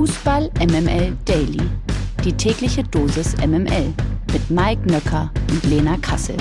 Fußball 0.00 0.50
MML 0.58 1.14
Daily. 1.26 1.60
Die 2.24 2.32
tägliche 2.32 2.82
Dosis 2.82 3.36
MML 3.36 3.92
mit 4.32 4.48
Mike 4.48 4.90
Nöcker 4.90 5.30
und 5.50 5.62
Lena 5.64 5.98
Kassel. 5.98 6.38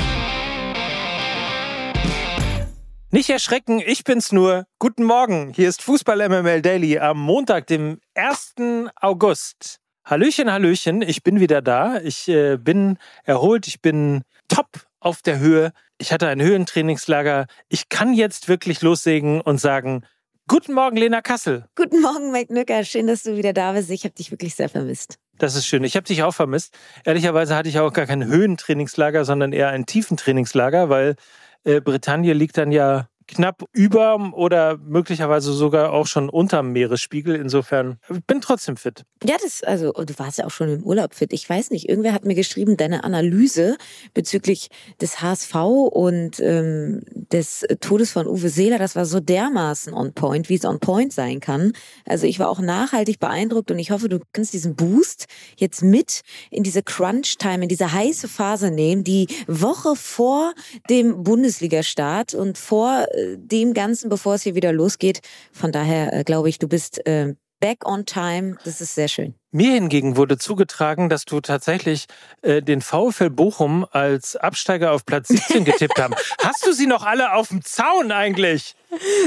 Nicht 3.11 3.30
erschrecken, 3.30 3.83
ich 3.85 4.06
bin's 4.06 4.32
nur. 4.32 4.64
Guten 4.80 5.03
Morgen, 5.03 5.51
hier 5.53 5.67
ist 5.67 5.82
Fußball 5.82 6.30
MML 6.30 6.61
Daily 6.61 7.00
am 7.00 7.19
Montag, 7.19 7.67
dem 7.67 8.00
1. 8.16 8.55
August. 8.95 9.80
Hallöchen, 10.05 10.50
Hallöchen, 10.50 11.02
ich 11.02 11.21
bin 11.21 11.41
wieder 11.41 11.62
da. 11.62 12.00
Ich 12.00 12.30
äh, 12.30 12.55
bin 12.55 12.98
erholt, 13.26 13.68
ich 13.68 13.82
bin 13.82 14.21
top 14.48 14.70
auf 15.02 15.21
der 15.21 15.39
Höhe. 15.39 15.73
Ich 15.98 16.14
hatte 16.14 16.30
ein 16.30 16.41
Höhentrainingslager. 16.41 17.48
Ich 17.68 17.89
kann 17.89 18.14
jetzt 18.14 18.48
wirklich 18.48 18.82
loslegen 18.82 19.41
und 19.41 19.60
sagen, 19.60 20.05
Guten 20.50 20.73
Morgen, 20.73 20.97
Lena 20.97 21.21
Kassel. 21.21 21.66
Guten 21.75 22.02
Morgen, 22.02 22.31
Mike 22.31 22.52
Nücker. 22.52 22.84
Schön, 22.84 23.05
dass 23.05 23.21
du 23.21 23.38
wieder 23.38 23.54
da 23.54 23.73
bist. 23.73 23.91
Ich 23.91 24.04
habe 24.04 24.16
dich 24.16 24.31
wirklich 24.31 24.55
sehr 24.55 24.67
vermisst. 24.67 25.20
Das 25.38 25.53
ist 25.53 25.67
schön. 25.67 25.84
Ich 25.84 25.95
habe 25.95 26.07
dich 26.07 26.23
auch 26.23 26.34
vermisst. 26.34 26.76
Ehrlicherweise 27.05 27.55
hatte 27.55 27.70
ich 27.70 27.77
auch 27.77 27.94
gar 27.94 28.07
kein 28.07 28.26
Höhentrainingslager, 28.26 29.26
sondern 29.26 29.54
eher 29.54 29.70
ein 29.70 29.85
Tiefentrainingslager, 29.85 30.90
weil 30.90 31.17
äh, 31.66 31.81
Britannien 31.81 32.35
liegt 32.35 32.57
dann 32.57 32.71
ja 32.71 33.09
knapp 33.30 33.64
über 33.74 34.32
oder 34.34 34.78
möglicherweise 34.78 35.54
sogar 35.54 35.92
auch 35.92 36.08
schon 36.08 36.30
unterm 36.30 36.72
Meeresspiegel. 36.72 37.36
Insofern 37.36 37.98
bin 38.28 38.42
trotzdem 38.42 38.78
fit. 38.78 39.04
Ja, 39.24 39.36
das, 39.42 39.64
also, 39.64 39.92
du 39.92 40.14
warst 40.18 40.40
ja 40.40 40.46
auch 40.46 40.52
schon 40.52 40.70
im 40.70 40.84
Urlaub 40.84 41.14
fit. 41.14 41.34
Ich 41.34 41.48
weiß 41.48 41.72
nicht, 41.72 41.88
irgendwer 41.88 42.14
hat 42.14 42.26
mir 42.26 42.36
geschrieben, 42.36 42.78
deine 42.78 43.04
Analyse 43.04 43.78
bezüglich 44.14 44.70
des 45.02 45.22
HSV 45.22 45.55
und 45.55 46.40
ähm, 46.40 47.02
des 47.32 47.66
Todes 47.82 48.12
von 48.12 48.28
Uwe 48.28 48.50
Seeler, 48.50 48.80
das 48.80 48.96
war 48.96 49.05
so 49.05 49.20
dermaßen 49.20 49.94
on 49.94 50.14
point, 50.14 50.50
wie 50.50 50.55
es 50.55 50.66
on 50.66 50.80
point 50.80 51.14
sein 51.14 51.40
kann. 51.40 51.74
Also 52.05 52.26
ich 52.26 52.40
war 52.40 52.50
auch 52.50 52.60
nachhaltig 52.60 53.20
beeindruckt 53.20 53.72
und 53.72 53.80
ich 53.80 53.91
hoffe, 53.91 54.10
du 54.10 54.20
kannst 54.34 54.54
diesen 54.54 54.76
Boost 54.76 55.26
jetzt 55.58 55.84
mit 55.84 56.22
in 56.50 56.64
diese 56.64 56.82
Crunch-Time, 56.82 57.64
in 57.64 57.70
diese 57.70 57.91
heiße 57.93 58.27
Phase 58.27 58.71
nehmen, 58.71 59.04
die 59.04 59.27
Woche 59.48 59.96
vor 59.96 60.54
dem 60.90 61.24
Bundesliga-Start 61.24 62.34
und 62.34 62.58
vor 62.58 63.05
dem 63.37 63.73
Ganzen, 63.73 64.09
bevor 64.09 64.35
es 64.35 64.43
hier 64.43 64.55
wieder 64.55 64.71
losgeht. 64.71 65.21
Von 65.51 65.71
daher 65.71 66.13
äh, 66.13 66.23
glaube 66.23 66.49
ich, 66.49 66.59
du 66.59 66.67
bist 66.67 67.05
äh, 67.05 67.35
back 67.59 67.85
on 67.85 68.05
time. 68.05 68.57
Das 68.63 68.81
ist 68.81 68.95
sehr 68.95 69.07
schön. 69.07 69.35
Mir 69.51 69.73
hingegen 69.73 70.15
wurde 70.15 70.37
zugetragen, 70.37 71.09
dass 71.09 71.25
du 71.25 71.41
tatsächlich 71.41 72.05
äh, 72.41 72.61
den 72.61 72.81
VfL 72.81 73.29
Bochum 73.29 73.85
als 73.91 74.35
Absteiger 74.35 74.91
auf 74.91 75.05
Platz 75.05 75.29
17 75.29 75.65
getippt 75.65 75.99
haben. 75.99 76.13
Hast 76.41 76.65
du 76.65 76.71
sie 76.71 76.85
noch 76.85 77.03
alle 77.03 77.33
auf 77.33 77.49
dem 77.49 77.63
Zaun 77.63 78.11
eigentlich? 78.11 78.75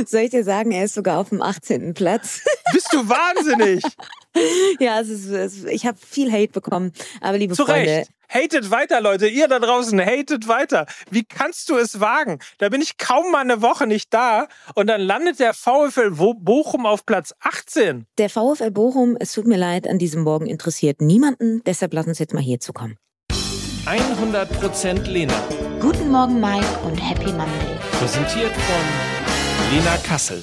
Soll 0.07 0.21
ich 0.23 0.31
dir 0.31 0.45
sagen, 0.45 0.71
er 0.71 0.85
ist 0.85 0.95
sogar 0.95 1.19
auf 1.19 1.31
dem 1.31 1.43
18. 1.43 1.95
Platz. 1.95 2.41
Bist 2.73 2.93
du 2.93 3.09
wahnsinnig? 3.09 3.83
ja, 4.81 5.01
es 5.01 5.09
ist, 5.09 5.27
es, 5.27 5.65
ich 5.65 5.87
habe 5.87 5.99
viel 5.99 6.33
Hate 6.33 6.53
bekommen. 6.53 6.93
Aber 7.21 7.39
liebe 7.39 7.55
Zu 7.55 7.67
Freunde, 7.67 7.91
Recht. 7.91 8.11
Hatet 8.33 8.71
weiter, 8.71 9.01
Leute. 9.03 9.27
Ihr 9.27 9.47
da 9.47 9.59
draußen, 9.59 10.01
hatet 10.01 10.49
weiter. 10.49 10.87
Wie 11.11 11.23
kannst 11.23 11.69
du 11.69 11.77
es 11.77 12.01
wagen? 12.01 12.39
Da 12.59 12.71
bin 12.71 12.81
ich 12.81 12.97
kaum 12.97 13.31
mal 13.31 13.41
eine 13.41 13.61
Woche 13.61 13.87
nicht 13.87 14.13
da 14.15 14.49
und 14.75 14.87
dann 14.87 15.03
landet 15.03 15.39
der 15.39 15.53
VfL 15.53 16.13
Bochum 16.13 16.87
auf 16.87 17.05
Platz 17.05 17.35
18. 17.41 18.07
Der 18.17 18.31
VfL 18.31 18.71
Bochum, 18.71 19.17
es 19.21 19.33
tut 19.33 19.47
mir 19.47 19.59
leid, 19.59 19.87
an 19.87 19.99
diesem 19.99 20.23
Morgen 20.23 20.47
interessiert 20.47 21.03
niemanden. 21.03 21.63
Deshalb 21.67 21.93
lass 21.93 22.07
uns 22.07 22.19
jetzt 22.19 22.33
mal 22.33 22.43
hier 22.43 22.59
zu 22.59 22.73
kommen. 22.73 22.97
100% 23.85 25.09
Lena. 25.09 25.35
Guten 25.81 26.11
Morgen, 26.11 26.41
Mike 26.41 26.67
und 26.87 26.97
Happy 26.97 27.33
Monday. 27.33 27.77
Präsentiert 27.99 28.53
von 28.53 29.77
Lena 29.77 29.97
Kassel. 29.99 30.43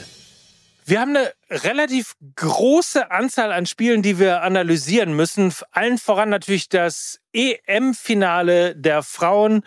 Wir 0.90 1.02
haben 1.02 1.16
eine 1.16 1.32
relativ 1.52 2.16
große 2.36 3.12
Anzahl 3.12 3.52
an 3.52 3.68
Spielen, 3.68 4.02
die 4.02 4.18
wir 4.18 4.42
analysieren 4.42 5.14
müssen. 5.14 5.54
Allen 5.70 6.00
voran 6.00 6.30
natürlich 6.30 6.68
das 6.68 7.20
EM-Finale 7.32 8.76
der 8.76 9.04
Frauen, 9.04 9.62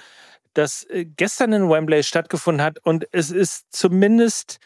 das 0.53 0.83
äh, 0.91 1.05
gestern 1.05 1.53
in 1.53 1.71
Wembley 1.71 2.03
stattgefunden 2.03 2.61
hat. 2.61 2.81
Und 2.81 3.07
es 3.13 3.31
ist 3.31 3.67
zumindest 3.71 4.59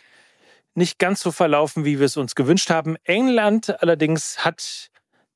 nicht 0.74 0.98
ganz 0.98 1.20
so 1.20 1.30
verlaufen, 1.30 1.84
wie 1.84 1.98
wir 1.98 2.06
es 2.06 2.16
uns 2.16 2.34
gewünscht 2.34 2.70
haben. 2.70 2.96
England 3.04 3.82
allerdings 3.82 4.38
hat 4.38 4.88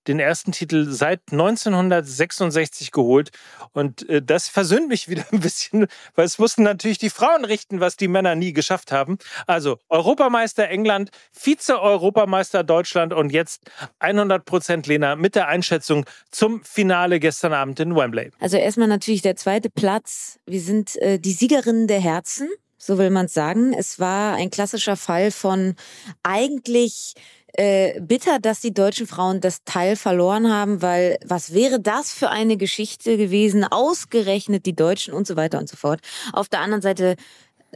den 0.06 0.18
ersten 0.18 0.52
Titel 0.52 0.90
seit 0.90 1.20
1966 1.30 2.90
geholt. 2.90 3.30
Und 3.72 4.08
äh, 4.08 4.22
das 4.22 4.48
versöhnt 4.48 4.88
mich 4.88 5.08
wieder 5.08 5.24
ein 5.32 5.40
bisschen, 5.40 5.86
weil 6.14 6.24
es 6.24 6.38
mussten 6.38 6.62
natürlich 6.62 6.98
die 6.98 7.10
Frauen 7.10 7.44
richten, 7.44 7.80
was 7.80 7.96
die 7.96 8.08
Männer 8.08 8.34
nie 8.34 8.52
geschafft 8.52 8.92
haben. 8.92 9.18
Also 9.46 9.78
Europameister 9.88 10.68
England, 10.68 11.10
Vize-Europameister 11.32 12.64
Deutschland 12.64 13.12
und 13.12 13.30
jetzt 13.30 13.62
100 13.98 14.44
Prozent 14.44 14.86
Lena 14.86 15.16
mit 15.16 15.34
der 15.34 15.48
Einschätzung 15.48 16.06
zum 16.30 16.62
Finale 16.64 17.20
gestern 17.20 17.52
Abend 17.52 17.80
in 17.80 17.94
Wembley. 17.94 18.30
Also 18.40 18.56
erstmal 18.56 18.88
natürlich 18.88 19.22
der 19.22 19.36
zweite 19.36 19.70
Platz. 19.70 20.38
Wir 20.46 20.60
sind 20.60 20.96
äh, 20.96 21.18
die 21.18 21.32
Siegerinnen 21.32 21.86
der 21.86 22.00
Herzen 22.00 22.48
so 22.82 22.96
will 22.96 23.10
man 23.10 23.28
sagen. 23.28 23.74
Es 23.74 24.00
war 24.00 24.34
ein 24.34 24.50
klassischer 24.50 24.96
Fall 24.96 25.30
von 25.30 25.74
eigentlich 26.22 27.14
äh, 27.54 28.00
bitter, 28.00 28.38
dass 28.38 28.60
die 28.60 28.74
deutschen 28.74 29.06
Frauen 29.06 29.40
das 29.40 29.64
Teil 29.64 29.96
verloren 29.96 30.50
haben, 30.52 30.82
weil 30.82 31.18
was 31.24 31.52
wäre 31.52 31.80
das 31.80 32.12
für 32.12 32.30
eine 32.30 32.56
Geschichte 32.56 33.16
gewesen, 33.16 33.64
ausgerechnet 33.64 34.66
die 34.66 34.76
Deutschen 34.76 35.14
und 35.14 35.26
so 35.26 35.36
weiter 35.36 35.58
und 35.58 35.68
so 35.68 35.76
fort. 35.76 36.00
Auf 36.32 36.48
der 36.48 36.60
anderen 36.60 36.82
Seite 36.82 37.16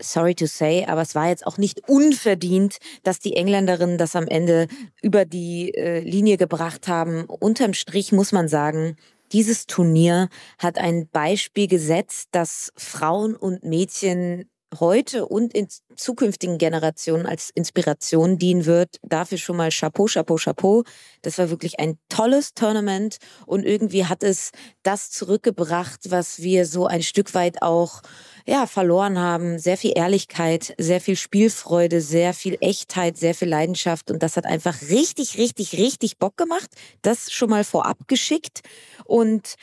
sorry 0.01 0.35
to 0.35 0.47
say, 0.47 0.85
aber 0.87 1.03
es 1.03 1.15
war 1.15 1.29
jetzt 1.29 1.47
auch 1.47 1.59
nicht 1.59 1.89
unverdient, 1.89 2.79
dass 3.03 3.21
die 3.21 3.37
Engländerinnen 3.37 3.99
das 3.99 4.17
am 4.17 4.27
Ende 4.27 4.67
über 5.03 5.25
die 5.25 5.73
äh, 5.75 6.01
Linie 6.01 6.37
gebracht 6.37 6.89
haben. 6.89 7.25
Unterm 7.27 7.75
Strich 7.75 8.13
muss 8.13 8.33
man 8.33 8.49
sagen, 8.49 8.97
dieses 9.33 9.67
Turnier 9.67 10.29
hat 10.59 10.79
ein 10.79 11.09
Beispiel 11.09 11.67
gesetzt, 11.67 12.29
dass 12.33 12.73
Frauen 12.77 13.35
und 13.35 13.65
Mädchen 13.65 14.49
heute 14.79 15.27
und 15.27 15.55
in 15.55 15.69
zukünftigen 15.97 16.59
Generationen 16.59 17.27
als 17.27 17.51
Inspiration 17.55 18.39
dienen 18.39 18.67
wird. 18.67 18.99
Dafür 19.03 19.39
schon 19.39 19.57
mal 19.57 19.71
Chapeau, 19.71 20.07
Chapeau, 20.07 20.37
Chapeau. 20.37 20.85
Das 21.23 21.39
war 21.39 21.51
wirklich 21.51 21.79
ein 21.79 21.99
tolles 22.09 22.55
Tournament 22.55 23.19
und 23.47 23.65
irgendwie 23.65 24.07
hat 24.07 24.23
es 24.23 24.51
das 24.83 25.11
zurückgebracht, 25.11 26.11
was 26.11 26.43
wir 26.43 26.67
so 26.67 26.87
ein 26.87 27.03
Stück 27.03 27.35
weit 27.35 27.63
auch 27.63 28.03
ja, 28.47 28.67
verloren 28.67 29.19
haben. 29.19 29.59
Sehr 29.59 29.77
viel 29.77 29.93
Ehrlichkeit, 29.95 30.75
sehr 30.79 31.01
viel 31.01 31.17
Spielfreude, 31.17 32.01
sehr 32.01 32.35
viel 32.35 32.57
Echtheit, 32.61 33.17
sehr 33.17 33.35
viel 33.35 33.49
Leidenschaft 33.49 34.11
und 34.11 34.23
das 34.23 34.37
hat 34.37 34.45
einfach 34.45 34.83
richtig, 34.83 35.39
richtig, 35.39 35.79
richtig 35.79 36.19
Bock 36.19 36.37
gemacht. 36.37 36.71
Das 37.03 37.33
schon 37.33 37.51
mal 37.51 37.65
vorab 37.65 38.09
geschickt 38.09 38.61
und 39.05 39.55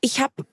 ich 0.00 0.20
habe 0.20 0.44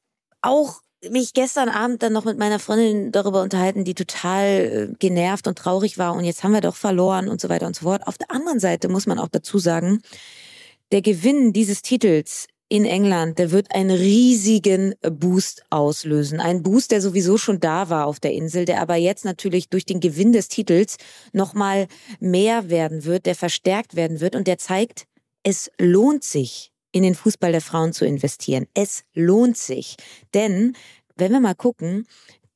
auch 0.42 0.82
mich 1.12 1.34
gestern 1.34 1.70
Abend 1.70 2.04
dann 2.04 2.14
noch 2.14 2.26
mit 2.26 2.38
meiner 2.38 2.60
Freundin 2.60 3.12
darüber 3.12 3.42
unterhalten, 3.42 3.84
die 3.84 3.96
total 3.96 4.90
äh, 4.92 4.94
genervt 5.00 5.48
und 5.48 5.58
traurig 5.58 5.98
war 5.98 6.14
und 6.14 6.24
jetzt 6.26 6.44
haben 6.44 6.54
wir 6.54 6.62
doch 6.62 6.76
verloren 6.76 7.28
und 7.28 7.42
so 7.42 7.50
weiter 7.50 7.68
und 7.68 7.76
so 7.76 7.86
fort. 7.86 8.08
Auf 8.08 8.18
der 8.18 8.32
anderen 8.32 8.60
Seite 8.60 8.90
muss 8.90 9.08
man 9.08 9.20
auch 9.20 9.30
dazu 9.30 9.60
sagen, 9.60 10.02
der 10.92 11.02
Gewinn 11.02 11.54
dieses 11.54 11.82
Titels 11.82 12.48
in 12.68 12.86
England, 12.86 13.38
der 13.38 13.52
wird 13.52 13.74
einen 13.76 13.92
riesigen 13.92 14.96
Boost 15.02 15.64
auslösen. 15.70 16.40
Ein 16.40 16.64
Boost, 16.64 16.92
der 16.92 17.02
sowieso 17.02 17.38
schon 17.38 17.60
da 17.60 17.90
war 17.90 18.08
auf 18.08 18.20
der 18.20 18.34
Insel, 18.34 18.66
der 18.66 18.82
aber 18.82 18.96
jetzt 18.96 19.24
natürlich 19.24 19.70
durch 19.70 19.86
den 19.86 20.00
Gewinn 20.00 20.34
des 20.34 20.48
Titels 20.48 20.98
nochmal 21.32 21.88
mehr 22.20 22.70
werden 22.70 23.06
wird, 23.06 23.28
der 23.28 23.36
verstärkt 23.36 23.96
werden 23.96 24.20
wird 24.20 24.36
und 24.36 24.48
der 24.48 24.58
zeigt, 24.58 25.06
es 25.44 25.70
lohnt 25.78 26.24
sich, 26.24 26.72
in 26.96 27.04
den 27.04 27.14
Fußball 27.14 27.52
der 27.52 27.60
Frauen 27.60 27.92
zu 27.92 28.06
investieren. 28.06 28.68
Es 28.74 29.04
lohnt 29.14 29.58
sich. 29.58 29.98
Denn, 30.34 30.78
wenn 31.18 31.34
wir 31.34 31.42
mal 31.42 31.54
gucken, 31.54 32.08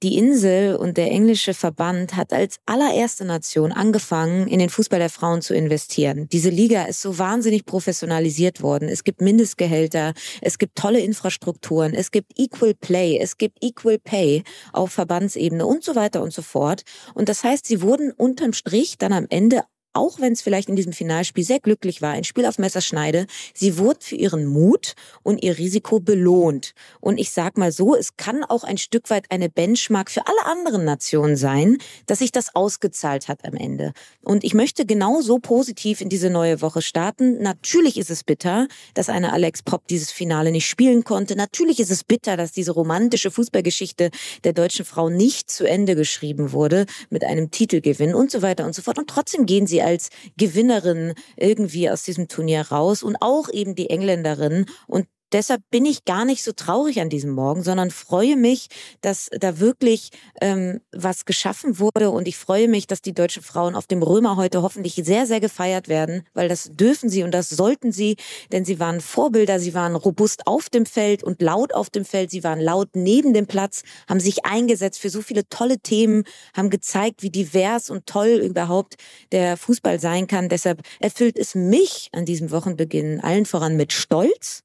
die 0.01 0.17
Insel 0.17 0.77
und 0.77 0.95
der 0.95 1.11
englische 1.11 1.53
Verband 1.53 2.15
hat 2.15 2.31
als 2.31 2.61
allererste 2.65 3.25
Nation 3.25 3.73
angefangen, 3.73 4.47
in 4.47 4.59
den 4.59 4.69
Fußball 4.69 4.97
der 4.97 5.09
Frauen 5.09 5.41
zu 5.41 5.53
investieren. 5.53 6.29
Diese 6.31 6.49
Liga 6.49 6.83
ist 6.83 7.01
so 7.01 7.19
wahnsinnig 7.19 7.65
professionalisiert 7.65 8.61
worden. 8.61 8.87
Es 8.87 9.03
gibt 9.03 9.19
Mindestgehälter, 9.19 10.13
es 10.39 10.57
gibt 10.57 10.77
tolle 10.77 11.01
Infrastrukturen, 11.01 11.93
es 11.93 12.11
gibt 12.11 12.31
Equal 12.39 12.75
Play, 12.75 13.19
es 13.19 13.37
gibt 13.37 13.61
Equal 13.61 13.99
Pay 13.99 14.43
auf 14.71 14.93
Verbandsebene 14.93 15.65
und 15.65 15.83
so 15.83 15.95
weiter 15.95 16.23
und 16.23 16.31
so 16.31 16.43
fort. 16.43 16.83
Und 17.13 17.27
das 17.27 17.43
heißt, 17.43 17.65
sie 17.65 17.81
wurden 17.81 18.13
unterm 18.13 18.53
Strich 18.53 18.97
dann 18.97 19.11
am 19.11 19.25
Ende 19.29 19.63
auch 19.93 20.19
wenn 20.19 20.33
es 20.33 20.41
vielleicht 20.41 20.69
in 20.69 20.75
diesem 20.75 20.93
Finalspiel 20.93 21.43
sehr 21.43 21.59
glücklich 21.59 22.01
war, 22.01 22.11
ein 22.11 22.23
Spiel 22.23 22.45
auf 22.45 22.59
Messerschneide, 22.59 23.25
sie 23.53 23.77
wurde 23.77 23.99
für 24.01 24.15
ihren 24.15 24.45
Mut 24.45 24.93
und 25.23 25.43
ihr 25.43 25.57
Risiko 25.57 25.99
belohnt. 25.99 26.73
Und 26.99 27.17
ich 27.17 27.31
sag 27.31 27.57
mal 27.57 27.71
so, 27.71 27.95
es 27.95 28.15
kann 28.17 28.43
auch 28.43 28.63
ein 28.63 28.77
Stück 28.77 29.09
weit 29.09 29.25
eine 29.29 29.49
Benchmark 29.49 30.11
für 30.11 30.27
alle 30.27 30.45
anderen 30.45 30.85
Nationen 30.85 31.35
sein, 31.35 31.77
dass 32.05 32.19
sich 32.19 32.31
das 32.31 32.55
ausgezahlt 32.55 33.27
hat 33.27 33.45
am 33.45 33.55
Ende. 33.55 33.93
Und 34.23 34.43
ich 34.43 34.53
möchte 34.53 34.85
genau 34.85 35.21
so 35.21 35.39
positiv 35.39 36.01
in 36.01 36.09
diese 36.09 36.29
neue 36.29 36.61
Woche 36.61 36.81
starten. 36.81 37.41
Natürlich 37.41 37.97
ist 37.97 38.09
es 38.09 38.23
bitter, 38.23 38.67
dass 38.93 39.09
eine 39.09 39.33
Alex 39.33 39.63
Pop 39.63 39.87
dieses 39.87 40.11
Finale 40.11 40.51
nicht 40.51 40.67
spielen 40.67 41.03
konnte. 41.03 41.35
Natürlich 41.35 41.79
ist 41.79 41.91
es 41.91 42.03
bitter, 42.03 42.37
dass 42.37 42.51
diese 42.51 42.71
romantische 42.71 43.31
Fußballgeschichte 43.31 44.11
der 44.43 44.53
deutschen 44.53 44.85
Frau 44.85 45.09
nicht 45.09 45.49
zu 45.49 45.65
Ende 45.65 45.95
geschrieben 45.95 46.51
wurde 46.51 46.85
mit 47.09 47.23
einem 47.23 47.51
Titelgewinn 47.51 48.13
und 48.13 48.31
so 48.31 48.41
weiter 48.41 48.65
und 48.65 48.75
so 48.75 48.81
fort. 48.81 48.99
Und 48.99 49.09
trotzdem 49.09 49.45
gehen 49.45 49.67
sie 49.67 49.81
als 49.89 50.09
Gewinnerin 50.37 51.13
irgendwie 51.35 51.89
aus 51.89 52.03
diesem 52.03 52.27
Turnier 52.27 52.61
raus 52.61 53.03
und 53.03 53.17
auch 53.21 53.49
eben 53.51 53.75
die 53.75 53.89
Engländerin. 53.89 54.65
Und 54.87 55.07
deshalb 55.31 55.61
bin 55.69 55.85
ich 55.85 56.05
gar 56.05 56.25
nicht 56.25 56.43
so 56.43 56.51
traurig 56.51 56.99
an 56.99 57.09
diesem 57.09 57.31
Morgen, 57.31 57.63
sondern 57.63 57.91
freue 57.91 58.35
mich, 58.35 58.67
dass 59.01 59.29
da 59.39 59.59
wirklich 59.59 60.09
ähm, 60.41 60.81
was 60.91 61.25
geschaffen 61.25 61.79
wurde. 61.79 62.09
Und 62.09 62.27
ich 62.27 62.37
freue 62.37 62.67
mich, 62.67 62.87
dass 62.87 63.01
die 63.01 63.13
deutschen 63.13 63.43
Frauen 63.43 63.75
auf 63.75 63.87
dem 63.87 64.01
Römer 64.01 64.35
heute 64.35 64.61
hoffentlich 64.61 64.95
sehr, 64.95 65.25
sehr 65.25 65.39
gefeiert 65.39 65.87
werden, 65.87 66.23
weil 66.33 66.49
das 66.49 66.69
dürfen 66.71 67.09
sie 67.09 67.23
und 67.23 67.31
das 67.31 67.49
sollten 67.49 67.91
sie, 67.91 68.17
denn 68.51 68.65
sie 68.65 68.79
waren 68.79 69.01
Vorbilder, 69.01 69.59
sie 69.59 69.73
waren 69.73 69.95
robust 69.95 70.47
auf 70.47 70.69
dem 70.69 70.85
Feld 70.85 71.23
und 71.23 71.41
laut 71.41 71.73
auf 71.73 71.89
dem 71.89 72.05
Feld, 72.05 72.31
sie 72.31 72.43
waren 72.43 72.59
laut 72.59 72.89
neben 72.93 73.33
dem 73.33 73.47
Platz, 73.47 73.83
haben 74.07 74.19
sich 74.19 74.45
eingesetzt 74.45 74.99
für 74.99 75.09
so 75.09 75.21
viele 75.21 75.47
tolle 75.49 75.79
Themen, 75.79 76.23
haben 76.55 76.69
gezeigt, 76.69 77.23
wie 77.23 77.29
divers 77.29 77.89
und 77.89 78.05
toll 78.05 78.41
überhaupt 78.43 78.95
der 79.31 79.57
Fußball 79.57 79.99
sein 79.99 80.27
kann. 80.27 80.49
Deshalb 80.49 80.81
erfüllt 80.99 81.37
es 81.37 81.55
mich 81.55 82.09
an 82.13 82.25
diesem 82.25 82.51
Wochenbeginn 82.51 83.19
allen 83.21 83.45
voran 83.45 83.75
mit 83.75 83.93
Stolz 83.93 84.63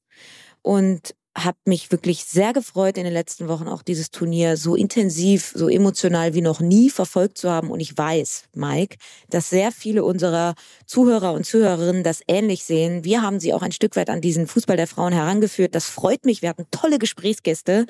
und 0.65 1.13
habe 1.37 1.57
mich 1.65 1.91
wirklich 1.91 2.25
sehr 2.25 2.51
gefreut 2.51 2.97
in 2.97 3.03
den 3.03 3.13
letzten 3.13 3.47
Wochen 3.47 3.67
auch 3.67 3.83
dieses 3.83 4.09
Turnier 4.09 4.57
so 4.57 4.73
intensiv, 4.73 5.51
so 5.53 5.69
emotional 5.69 6.33
wie 6.33 6.41
noch 6.41 6.59
nie 6.59 6.89
verfolgt 6.89 7.37
zu 7.37 7.51
haben. 7.51 7.69
Und 7.69 7.81
ich 7.81 7.95
weiß, 7.95 8.45
Mike, 8.55 8.97
dass 9.29 9.51
sehr 9.51 9.71
viele 9.71 10.03
unserer 10.03 10.55
Zuhörer 10.87 11.33
und 11.33 11.45
Zuhörerinnen 11.45 12.03
das 12.03 12.21
ähnlich 12.27 12.63
sehen. 12.63 13.03
Wir 13.03 13.21
haben 13.21 13.39
sie 13.39 13.53
auch 13.53 13.61
ein 13.61 13.73
Stück 13.73 13.95
weit 13.95 14.09
an 14.09 14.21
diesen 14.21 14.47
Fußball 14.47 14.77
der 14.77 14.87
Frauen 14.87 15.13
herangeführt. 15.13 15.75
Das 15.75 15.85
freut 15.85 16.25
mich. 16.25 16.41
Wir 16.41 16.49
hatten 16.49 16.65
tolle 16.71 16.97
Gesprächsgäste. 16.97 17.85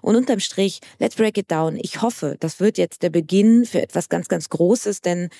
Und 0.00 0.14
unterm 0.14 0.38
Strich, 0.38 0.80
let's 1.00 1.16
break 1.16 1.36
it 1.36 1.50
down. 1.50 1.76
Ich 1.82 2.02
hoffe, 2.02 2.36
das 2.38 2.60
wird 2.60 2.78
jetzt 2.78 3.02
der 3.02 3.10
Beginn 3.10 3.64
für 3.64 3.82
etwas 3.82 4.08
ganz, 4.08 4.28
ganz 4.28 4.50
Großes, 4.50 5.00
denn 5.00 5.30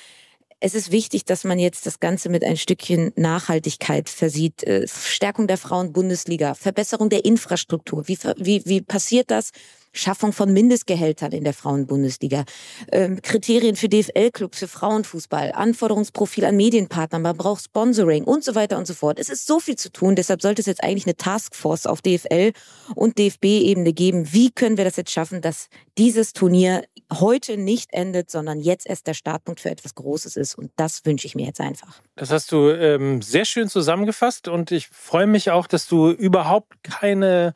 es 0.61 0.75
ist 0.75 0.93
wichtig, 0.93 1.25
dass 1.25 1.45
man 1.45 1.59
jetzt 1.59 1.87
das 1.87 2.01
Ganze 2.01 2.29
mit 2.29 2.45
ein 2.45 2.57
Stückchen 2.57 3.13
Nachhaltigkeit 3.17 4.09
versieht. 4.09 4.63
Äh, 4.63 4.87
Stärkung 4.87 5.47
der 5.47 5.57
Frauen-Bundesliga, 5.57 6.55
Verbesserung 6.55 7.09
der 7.09 7.25
Infrastruktur. 7.25 8.07
Wie, 8.07 8.19
wie, 8.37 8.63
wie 8.67 8.81
passiert 8.83 9.31
das? 9.31 9.51
Schaffung 9.93 10.33
von 10.33 10.53
Mindestgehältern 10.53 11.33
in 11.33 11.45
der 11.45 11.53
Frauenbundesliga, 11.53 12.45
ähm, 12.93 13.21
Kriterien 13.23 13.77
für 13.77 13.89
DFL-Clubs, 13.89 14.59
für 14.59 14.69
Frauenfußball, 14.69 15.53
Anforderungsprofil 15.53 16.45
an 16.45 16.57
Medienpartnern, 16.57 17.23
man 17.23 17.37
braucht 17.37 17.65
Sponsoring 17.65 18.25
und 18.25 18.45
so 18.45 18.55
weiter 18.55 18.79
und 18.79 18.87
so 18.87 18.95
fort. 18.95 19.19
Es 19.19 19.29
ist 19.29 19.47
so 19.47 19.61
viel 19.61 19.77
zu 19.77 19.91
tun, 19.91 20.17
deshalb 20.17 20.43
sollte 20.43 20.61
es 20.63 20.67
jetzt 20.67 20.83
eigentlich 20.83 21.07
eine 21.07 21.17
Taskforce 21.17 21.87
auf 21.87 22.03
DFL 22.03 22.53
und 22.95 23.19
DFB-Ebene 23.19 23.93
geben. 23.93 24.33
Wie 24.33 24.51
können 24.51 24.77
wir 24.77 24.85
das 24.85 24.97
jetzt 24.97 25.11
schaffen, 25.11 25.41
dass 25.41 25.69
dieses 25.99 26.33
Turnier 26.33 26.85
heute 27.13 27.57
nicht 27.57 27.93
endet, 27.93 28.31
sondern 28.31 28.61
jetzt 28.61 28.87
erst 28.87 29.07
der 29.07 29.15
Startpunkt 29.15 29.61
für 29.61 29.71
etwas 29.71 29.95
Großes 29.95 30.37
ist. 30.37 30.55
Und 30.55 30.71
das 30.77 31.05
wünsche 31.05 31.27
ich 31.27 31.35
mir 31.35 31.47
jetzt 31.47 31.61
einfach. 31.61 32.01
Das 32.17 32.31
hast 32.31 32.53
du 32.53 32.71
ähm, 32.71 33.23
sehr 33.23 33.45
schön 33.45 33.69
zusammengefasst 33.69 34.49
und 34.49 34.71
ich 34.71 34.89
freue 34.89 35.27
mich 35.27 35.51
auch, 35.51 35.67
dass 35.67 35.87
du 35.87 36.11
überhaupt 36.11 36.73
keine 36.83 37.53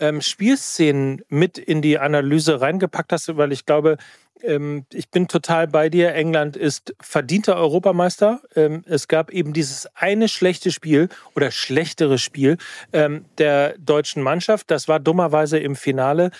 ähm, 0.00 0.20
Spielszenen 0.20 1.22
mit 1.28 1.58
in 1.58 1.82
die 1.82 1.98
Analyse 1.98 2.60
reingepackt 2.60 3.12
hast, 3.12 3.36
weil 3.36 3.52
ich 3.52 3.66
glaube, 3.66 3.96
ähm, 4.42 4.84
ich 4.92 5.10
bin 5.10 5.28
total 5.28 5.66
bei 5.66 5.88
dir. 5.88 6.14
England 6.14 6.56
ist 6.56 6.94
verdienter 7.00 7.56
Europameister. 7.56 8.40
Ähm, 8.54 8.82
es 8.86 9.08
gab 9.08 9.30
eben 9.30 9.52
dieses 9.52 9.88
eine 9.94 10.28
schlechte 10.28 10.70
Spiel 10.70 11.08
oder 11.34 11.50
schlechtere 11.50 12.18
Spiel 12.18 12.58
ähm, 12.92 13.24
der 13.38 13.76
deutschen 13.78 14.22
Mannschaft. 14.22 14.70
Das 14.70 14.88
war 14.88 15.00
dummerweise 15.00 15.58
im 15.58 15.76
Finale. 15.76 16.30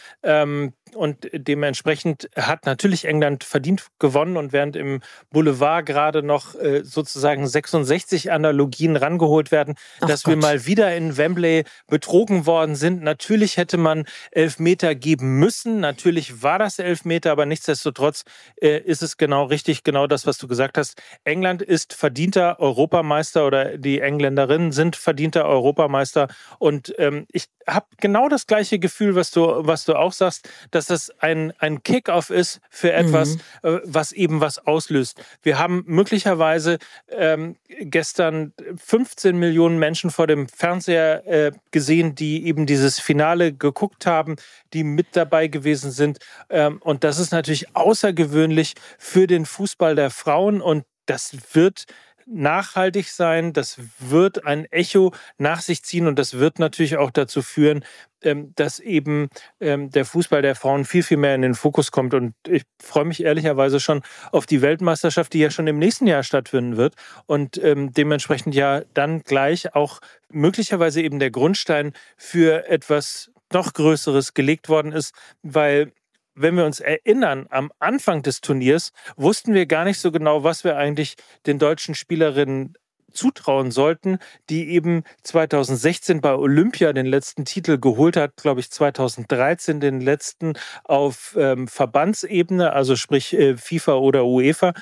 Und 0.97 1.29
dementsprechend 1.33 2.29
hat 2.37 2.67
natürlich 2.67 3.05
England 3.05 3.45
verdient 3.45 3.87
gewonnen 3.99 4.37
und 4.37 4.53
während 4.53 4.77
im 4.77 5.01
Boulevard 5.31 5.87
gerade 5.87 6.23
noch 6.23 6.55
äh, 6.55 6.83
sozusagen 6.85 7.47
66 7.47 8.33
Analogien 8.33 8.97
rangeholt 8.97 9.53
werden, 9.53 9.75
Ach 10.01 10.09
dass 10.09 10.23
Gott. 10.23 10.33
wir 10.33 10.37
mal 10.39 10.67
wieder 10.67 10.95
in 10.97 11.17
Wembley 11.17 11.65
betrogen 11.87 12.47
worden 12.47 12.75
sind. 12.75 13.03
Natürlich 13.03 13.57
hätte 13.57 13.77
man 13.77 14.07
Elfmeter 14.31 14.95
geben 14.95 15.39
müssen. 15.39 15.81
Natürlich 15.81 16.43
war 16.43 16.59
das 16.59 16.79
Elfmeter, 16.79 17.31
aber 17.33 17.47
nichtsdestotrotz 17.47 18.25
äh, 18.61 18.79
ist 18.79 19.03
es 19.03 19.17
genau 19.17 19.45
richtig, 19.45 19.85
genau 19.85 20.07
das, 20.07 20.27
was 20.27 20.39
du 20.39 20.49
gesagt 20.49 20.79
hast. 20.79 21.01
England 21.25 21.63
ist 21.63 21.93
verdienter 21.93 22.59
Europameister 22.59 23.47
oder 23.47 23.77
die 23.79 24.01
Engländerinnen 24.01 24.73
sind 24.73 24.97
verdienter 24.97 25.45
Europameister 25.45 26.29
und 26.59 26.95
ähm, 26.99 27.27
ich 27.33 27.49
habe 27.69 27.87
genau 27.99 28.29
das 28.29 28.47
gleiche 28.47 28.79
Gefühl, 28.79 29.15
was 29.15 29.31
du, 29.31 29.67
was 29.67 29.85
du 29.85 29.95
auch 29.95 30.13
sagst, 30.13 30.49
dass 30.71 30.86
das 30.87 31.11
ein, 31.21 31.53
ein 31.59 31.83
Kickoff 31.83 32.31
ist 32.31 32.61
für 32.71 32.93
etwas, 32.93 33.35
mhm. 33.35 33.41
Äh, 33.63 33.81
was 33.85 34.13
eben 34.13 34.41
was 34.41 34.59
auslöst. 34.59 35.21
Wir 35.43 35.59
haben 35.59 35.85
möglicherweise 35.87 36.79
ähm, 37.09 37.57
gestern 37.69 38.53
15 38.77 39.39
Millionen 39.39 39.79
Menschen 39.79 40.11
vor 40.11 40.27
dem 40.27 40.49
Fernseher 40.49 41.27
äh, 41.27 41.53
gesehen, 41.71 42.15
die 42.15 42.47
eben 42.47 42.67
dieses 42.67 43.01
Finale 43.01 43.53
geguckt 43.53 44.07
haben, 44.07 44.37
die 44.73 44.85
mit 44.85 45.09
dabei 45.13 45.49
gewesen 45.49 45.91
sind. 45.91 46.19
Ähm, 46.51 46.79
und 46.83 47.05
das 47.05 47.19
ist 47.19 47.33
natürlich 47.33 47.75
außergewöhnlich 47.75 48.75
für 48.99 49.27
den 49.27 49.47
Fußball 49.47 49.95
der 49.95 50.11
Frauen 50.11 50.61
und 50.61 50.85
das 51.07 51.37
wird 51.55 51.87
nachhaltig 52.27 53.09
sein, 53.09 53.53
das 53.53 53.79
wird 53.99 54.45
ein 54.45 54.65
Echo 54.67 55.13
nach 55.39 55.61
sich 55.61 55.83
ziehen 55.83 56.07
und 56.07 56.19
das 56.19 56.35
wird 56.35 56.59
natürlich 56.59 56.97
auch 56.97 57.11
dazu 57.11 57.41
führen, 57.41 57.85
ähm, 58.23 58.53
dass 58.57 58.81
eben 58.81 59.29
ähm, 59.61 59.91
der 59.91 60.05
Fußball 60.05 60.43
der 60.43 60.57
Frauen 60.57 60.85
viel, 60.85 61.03
viel 61.03 61.17
mehr 61.17 61.35
in 61.35 61.43
den 61.43 61.55
Fokus 61.55 61.93
kommt. 61.93 62.15
Und 62.15 62.35
ich 62.47 62.65
freue 62.83 63.05
mich 63.05 63.23
ehrlicherweise 63.23 63.79
schon 63.79 64.03
auf 64.33 64.47
die 64.47 64.63
Weltmeisterschaft, 64.63 65.33
die 65.33 65.39
ja 65.39 65.51
schon 65.51 65.67
im 65.67 65.79
nächsten 65.79 66.07
Jahr 66.07 66.25
stattfinden 66.25 66.77
wird 66.77 66.95
und 67.27 67.59
ähm, 67.63 67.93
dementsprechend 67.93 68.55
ja 68.55 68.83
dann 68.95 69.23
gleich 69.23 69.75
auch 69.75 70.01
möglicherweise 70.31 71.03
eben 71.03 71.19
der 71.19 71.31
Grundstein 71.31 71.93
für 72.17 72.69
etwas 72.69 73.31
noch 73.53 73.73
Größeres 73.73 74.35
gelegt 74.35 74.69
worden 74.69 74.93
ist, 74.93 75.15
weil 75.43 75.93
wenn 76.37 76.57
wir 76.57 76.65
uns 76.65 76.81
erinnern, 76.81 77.47
am 77.51 77.73
Anfang 77.79 78.23
des 78.23 78.41
Turniers 78.41 78.93
wussten 79.17 79.55
wir 79.55 79.67
gar 79.67 79.85
nicht 79.85 79.99
so 79.99 80.13
genau, 80.13 80.45
was 80.45 80.63
wir 80.63 80.77
eigentlich 80.77 81.17
den 81.47 81.59
deutschen 81.59 81.95
Spielerinnen 81.95 82.75
zutrauen 83.17 83.71
sollten, 83.71 84.19
die 84.51 84.69
eben 84.69 85.03
2016 85.23 86.21
bei 86.21 86.35
Olympia 86.35 86.93
den 86.93 87.07
letzten 87.07 87.45
Titel 87.45 87.79
geholt 87.79 88.17
hat, 88.17 88.37
glaube 88.37 88.61
ich 88.61 88.71
2013 88.71 89.81
den 89.81 90.01
letzten 90.01 90.53
auf 90.85 91.35
ähm, 91.39 91.67
Verbandsebene, 91.67 92.73
also 92.73 92.95
sprich 92.95 93.33
äh, 93.33 93.57
FIFA 93.57 93.95
oder 93.95 94.27
UEFA. 94.27 94.75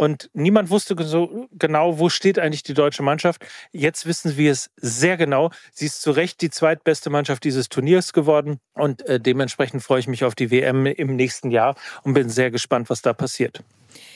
Und 0.00 0.30
niemand 0.32 0.70
wusste 0.70 0.96
so 1.04 1.46
genau, 1.52 1.98
wo 1.98 2.08
steht 2.08 2.38
eigentlich 2.38 2.62
die 2.62 2.72
deutsche 2.72 3.02
Mannschaft. 3.02 3.44
Jetzt 3.70 4.06
wissen 4.06 4.38
wir 4.38 4.50
es 4.50 4.70
sehr 4.76 5.18
genau. 5.18 5.50
Sie 5.72 5.84
ist 5.84 6.00
zu 6.00 6.10
Recht 6.12 6.40
die 6.40 6.48
zweitbeste 6.48 7.10
Mannschaft 7.10 7.44
dieses 7.44 7.68
Turniers 7.68 8.14
geworden. 8.14 8.60
Und 8.72 9.02
äh, 9.02 9.20
dementsprechend 9.20 9.82
freue 9.82 10.00
ich 10.00 10.08
mich 10.08 10.24
auf 10.24 10.34
die 10.34 10.50
WM 10.50 10.86
im 10.86 11.16
nächsten 11.16 11.50
Jahr 11.50 11.76
und 12.02 12.14
bin 12.14 12.30
sehr 12.30 12.50
gespannt, 12.50 12.88
was 12.88 13.02
da 13.02 13.12
passiert. 13.12 13.62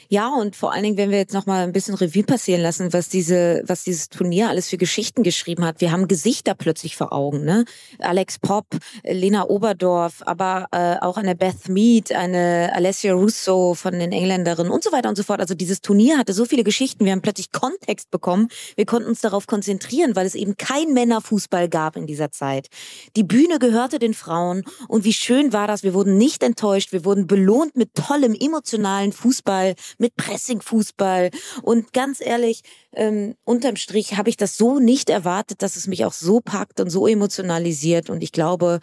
Ja, 0.08 0.28
und 0.28 0.56
vor 0.56 0.72
allen 0.72 0.82
Dingen, 0.82 0.96
wenn 0.96 1.10
wir 1.10 1.18
jetzt 1.18 1.34
noch 1.34 1.46
mal 1.46 1.62
ein 1.62 1.72
bisschen 1.72 1.94
Revue 1.94 2.24
passieren 2.24 2.60
lassen, 2.60 2.92
was 2.92 3.08
diese, 3.08 3.62
was 3.66 3.84
dieses 3.84 4.08
Turnier 4.08 4.48
alles 4.48 4.68
für 4.68 4.76
Geschichten 4.76 5.22
geschrieben 5.22 5.64
hat. 5.64 5.80
Wir 5.80 5.92
haben 5.92 6.08
Gesichter 6.08 6.54
plötzlich 6.54 6.96
vor 6.96 7.12
Augen, 7.12 7.44
ne? 7.44 7.64
Alex 7.98 8.38
Popp, 8.38 8.66
Lena 9.02 9.48
Oberdorf, 9.48 10.22
aber 10.26 10.66
äh, 10.72 10.96
auch 11.00 11.16
eine 11.16 11.34
Beth 11.34 11.68
Mead, 11.68 12.12
eine 12.12 12.72
Alessia 12.74 13.14
Russo 13.14 13.74
von 13.74 13.98
den 13.98 14.12
Engländerinnen 14.12 14.72
und 14.72 14.84
so 14.84 14.92
weiter 14.92 15.08
und 15.08 15.16
so 15.16 15.22
fort. 15.22 15.40
Also 15.40 15.54
dieses 15.54 15.80
Turnier 15.80 16.18
hatte 16.18 16.32
so 16.32 16.44
viele 16.44 16.64
Geschichten. 16.64 17.04
Wir 17.04 17.12
haben 17.12 17.22
plötzlich 17.22 17.52
Kontext 17.52 18.10
bekommen. 18.10 18.48
Wir 18.76 18.86
konnten 18.86 19.08
uns 19.08 19.20
darauf 19.20 19.46
konzentrieren, 19.46 20.16
weil 20.16 20.26
es 20.26 20.34
eben 20.34 20.56
kein 20.56 20.92
Männerfußball 20.92 21.68
gab 21.68 21.96
in 21.96 22.06
dieser 22.06 22.30
Zeit. 22.30 22.68
Die 23.16 23.24
Bühne 23.24 23.58
gehörte 23.58 23.98
den 23.98 24.14
Frauen 24.14 24.64
und 24.88 25.04
wie 25.04 25.12
schön 25.12 25.52
war 25.52 25.66
das. 25.66 25.82
Wir 25.82 25.94
wurden 25.94 26.16
nicht 26.18 26.42
enttäuscht. 26.42 26.92
Wir 26.92 27.04
wurden 27.04 27.26
belohnt 27.26 27.76
mit 27.76 27.94
tollem 27.94 28.34
emotionalen 28.34 29.12
Fußball 29.12 29.74
mit 29.98 30.16
Pressing-Fußball. 30.16 31.30
Und 31.62 31.92
ganz 31.92 32.20
ehrlich, 32.20 32.62
ähm, 32.92 33.34
unterm 33.44 33.76
Strich 33.76 34.16
habe 34.16 34.28
ich 34.28 34.36
das 34.36 34.56
so 34.56 34.78
nicht 34.78 35.10
erwartet, 35.10 35.62
dass 35.62 35.76
es 35.76 35.86
mich 35.86 36.04
auch 36.04 36.12
so 36.12 36.40
packt 36.40 36.80
und 36.80 36.90
so 36.90 37.06
emotionalisiert. 37.06 38.10
Und 38.10 38.22
ich 38.22 38.32
glaube, 38.32 38.80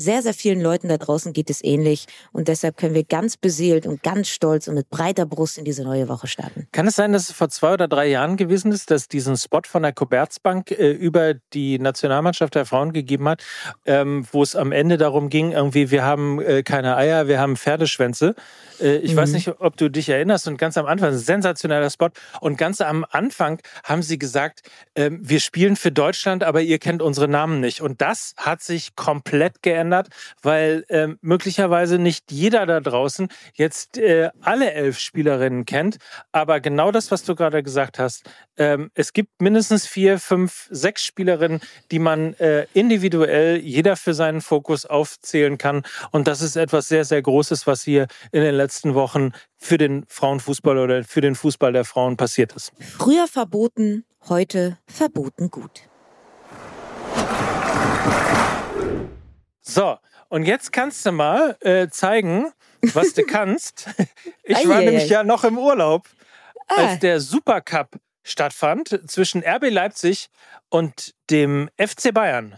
sehr, 0.00 0.22
sehr 0.22 0.32
vielen 0.32 0.60
Leuten 0.60 0.88
da 0.88 0.96
draußen 0.96 1.32
geht 1.32 1.50
es 1.50 1.62
ähnlich. 1.62 2.06
Und 2.32 2.46
deshalb 2.46 2.76
können 2.76 2.94
wir 2.94 3.02
ganz 3.02 3.36
beseelt 3.36 3.84
und 3.84 4.02
ganz 4.04 4.28
stolz 4.28 4.68
und 4.68 4.76
mit 4.76 4.88
breiter 4.90 5.26
Brust 5.26 5.58
in 5.58 5.64
diese 5.64 5.82
neue 5.82 6.08
Woche 6.08 6.28
starten. 6.28 6.68
Kann 6.70 6.86
es 6.86 6.94
sein, 6.94 7.12
dass 7.12 7.28
es 7.28 7.32
vor 7.32 7.48
zwei 7.48 7.74
oder 7.74 7.88
drei 7.88 8.06
Jahren 8.06 8.36
gewesen 8.36 8.70
ist, 8.70 8.92
dass 8.92 9.08
diesen 9.08 9.36
Spot 9.36 9.62
von 9.66 9.82
der 9.82 9.92
Commerzbank 9.92 10.70
äh, 10.70 10.92
über 10.92 11.34
die 11.52 11.80
Nationalmannschaft 11.80 12.54
der 12.54 12.64
Frauen 12.64 12.92
gegeben 12.92 13.28
hat, 13.28 13.42
ähm, 13.86 14.24
wo 14.30 14.42
es 14.44 14.54
am 14.54 14.70
Ende 14.70 14.98
darum 14.98 15.30
ging, 15.30 15.50
irgendwie, 15.50 15.90
wir 15.90 16.04
haben 16.04 16.40
äh, 16.40 16.62
keine 16.62 16.96
Eier, 16.96 17.26
wir 17.26 17.40
haben 17.40 17.56
Pferdeschwänze. 17.56 18.36
Äh, 18.80 18.98
ich 18.98 19.14
mhm. 19.14 19.16
weiß 19.16 19.32
nicht, 19.32 19.48
ob 19.58 19.76
du 19.76 19.90
dich 19.90 20.08
erinnerst. 20.08 20.46
Und 20.46 20.58
ganz 20.58 20.76
am 20.76 20.86
Anfang, 20.86 21.08
ein 21.08 21.18
sensationeller 21.18 21.90
Spot. 21.90 22.10
Und 22.40 22.56
ganz 22.56 22.80
am 22.80 23.04
Anfang 23.10 23.60
haben 23.82 24.02
sie 24.02 24.18
gesagt, 24.18 24.62
äh, 24.94 25.10
wir 25.12 25.40
spielen 25.40 25.74
für 25.74 25.90
Deutschland, 25.90 26.44
aber 26.44 26.60
ihr 26.60 26.78
kennt 26.78 27.02
unsere 27.02 27.26
Namen 27.26 27.58
nicht. 27.58 27.80
Und 27.80 28.00
das 28.00 28.34
hat 28.36 28.62
sich 28.62 28.94
komplett 28.94 29.60
geändert 29.62 29.87
geändert, 29.88 30.08
weil 30.42 30.84
äh, 30.88 31.08
möglicherweise 31.20 31.98
nicht 31.98 32.30
jeder 32.30 32.66
da 32.66 32.80
draußen 32.80 33.28
jetzt 33.54 33.98
äh, 33.98 34.30
alle 34.40 34.72
elf 34.72 34.98
Spielerinnen 34.98 35.64
kennt. 35.64 35.96
Aber 36.32 36.60
genau 36.60 36.92
das, 36.92 37.10
was 37.10 37.24
du 37.24 37.34
gerade 37.34 37.62
gesagt 37.62 37.98
hast, 37.98 38.24
ähm, 38.56 38.90
es 38.94 39.12
gibt 39.12 39.40
mindestens 39.40 39.86
vier, 39.86 40.18
fünf, 40.18 40.68
sechs 40.70 41.04
Spielerinnen, 41.04 41.60
die 41.90 41.98
man 41.98 42.34
äh, 42.34 42.66
individuell 42.74 43.58
jeder 43.58 43.96
für 43.96 44.14
seinen 44.14 44.40
Fokus 44.40 44.84
aufzählen 44.84 45.58
kann. 45.58 45.82
Und 46.10 46.28
das 46.28 46.42
ist 46.42 46.56
etwas 46.56 46.88
sehr, 46.88 47.04
sehr 47.04 47.22
Großes, 47.22 47.66
was 47.66 47.82
hier 47.82 48.06
in 48.32 48.42
den 48.42 48.54
letzten 48.54 48.94
Wochen 48.94 49.32
für 49.56 49.78
den 49.78 50.04
Frauenfußball 50.08 50.78
oder 50.78 51.04
für 51.04 51.20
den 51.20 51.34
Fußball 51.34 51.72
der 51.72 51.84
Frauen 51.84 52.16
passiert 52.16 52.52
ist. 52.52 52.72
Früher 52.78 53.26
verboten, 53.26 54.04
heute 54.28 54.78
verboten 54.86 55.50
gut. 55.50 55.88
So, 59.68 59.98
und 60.30 60.44
jetzt 60.44 60.72
kannst 60.72 61.04
du 61.04 61.12
mal 61.12 61.54
äh, 61.60 61.88
zeigen, 61.88 62.50
was 62.80 63.12
du 63.12 63.22
kannst. 63.26 63.90
Ich 64.42 64.66
war 64.66 64.80
nämlich 64.80 65.10
ja 65.10 65.24
noch 65.24 65.44
im 65.44 65.58
Urlaub, 65.58 66.08
als 66.68 66.92
ah. 66.92 66.96
der 66.96 67.20
Supercup 67.20 67.98
stattfand 68.22 68.98
zwischen 69.06 69.44
RB 69.44 69.68
Leipzig 69.68 70.30
und 70.70 71.14
dem 71.28 71.68
FC 71.76 72.14
Bayern. 72.14 72.56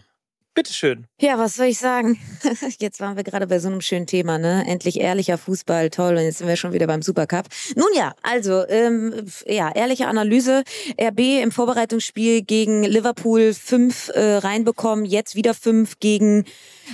Bitteschön. 0.61 1.07
Ja, 1.19 1.39
was 1.39 1.55
soll 1.55 1.65
ich 1.65 1.79
sagen? 1.79 2.19
Jetzt 2.79 2.99
waren 2.99 3.15
wir 3.15 3.23
gerade 3.23 3.47
bei 3.47 3.57
so 3.57 3.67
einem 3.67 3.81
schönen 3.81 4.05
Thema, 4.05 4.37
ne? 4.37 4.63
Endlich 4.67 4.99
ehrlicher 4.99 5.39
Fußball, 5.39 5.89
toll. 5.89 6.17
Und 6.17 6.21
jetzt 6.21 6.37
sind 6.37 6.47
wir 6.47 6.55
schon 6.55 6.71
wieder 6.71 6.85
beim 6.85 7.01
Supercup. 7.01 7.47
Nun 7.75 7.87
ja, 7.95 8.13
also, 8.21 8.67
ähm, 8.67 9.25
ja, 9.47 9.71
ehrliche 9.73 10.07
Analyse. 10.07 10.61
RB 11.01 11.41
im 11.41 11.51
Vorbereitungsspiel 11.51 12.43
gegen 12.43 12.83
Liverpool 12.83 13.55
fünf 13.55 14.09
äh, 14.09 14.35
reinbekommen, 14.35 15.05
jetzt 15.05 15.33
wieder 15.33 15.55
fünf 15.55 15.97
gegen 15.99 16.45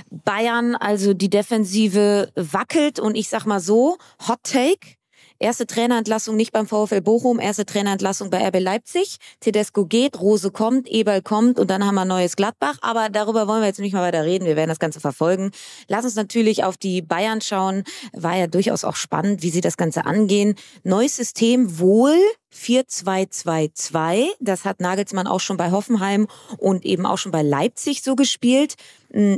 Bayern. 0.10 0.76
Also 0.76 1.14
die 1.14 1.30
Defensive 1.30 2.32
wackelt 2.36 3.00
und 3.02 3.16
ich 3.16 3.28
sag 3.28 3.46
mal 3.46 3.60
so, 3.60 3.98
Hot 4.30 4.40
Take. 4.44 4.97
Erste 5.40 5.68
Trainerentlassung 5.68 6.36
nicht 6.36 6.52
beim 6.52 6.68
VfL 6.68 7.02
Bochum, 7.02 7.40
erste 7.40 7.66
Trainerentlassung 7.66 8.30
bei 8.30 8.48
RB 8.48 8.60
Leipzig. 8.60 9.18
Tedesco 9.40 9.86
geht, 9.86 10.20
Rose 10.20 10.50
kommt, 10.50 10.88
Eberl 10.88 11.22
kommt 11.22 11.60
und 11.60 11.70
dann 11.70 11.86
haben 11.86 11.96
wir 11.96 12.06
neues 12.06 12.36
Gladbach. 12.36 12.78
Aber 12.82 13.10
darüber 13.10 13.48
wollen 13.48 13.62
wir 13.62 13.68
jetzt 13.68 13.80
nicht 13.80 13.94
mal 13.94 14.02
weiter 14.02 14.24
reden. 14.24 14.46
Wir 14.46 14.56
werden 14.56 14.70
das 14.70 14.80
Ganze 14.80 15.00
verfolgen. 15.00 15.52
Lass 15.88 16.06
uns 16.06 16.16
natürlich 16.16 16.64
auf 16.64 16.78
die 16.78 17.02
Bayern 17.02 17.42
schauen. 17.42 17.84
War 18.14 18.36
ja 18.36 18.48
durchaus 18.48 18.84
auch 18.84 18.96
spannend, 18.96 19.44
wie 19.44 19.52
sie 19.52 19.62
das 19.62 19.78
Ganze 19.78 20.06
angehen. 20.06 20.56
Neues 20.84 21.16
System 21.16 21.80
wohl. 21.80 22.18
4-2-2-2. 22.54 24.28
Das 24.40 24.66
hat 24.66 24.80
Nagelsmann 24.80 25.28
auch 25.28 25.40
schon 25.40 25.58
bei 25.58 25.72
Hoffenheim 25.72 26.28
und 26.58 26.86
eben 26.86 27.06
auch 27.06 27.18
schon 27.18 27.32
bei 27.32 27.42
Leipzig 27.42 28.04
so 28.04 28.16
gespielt. 28.16 28.76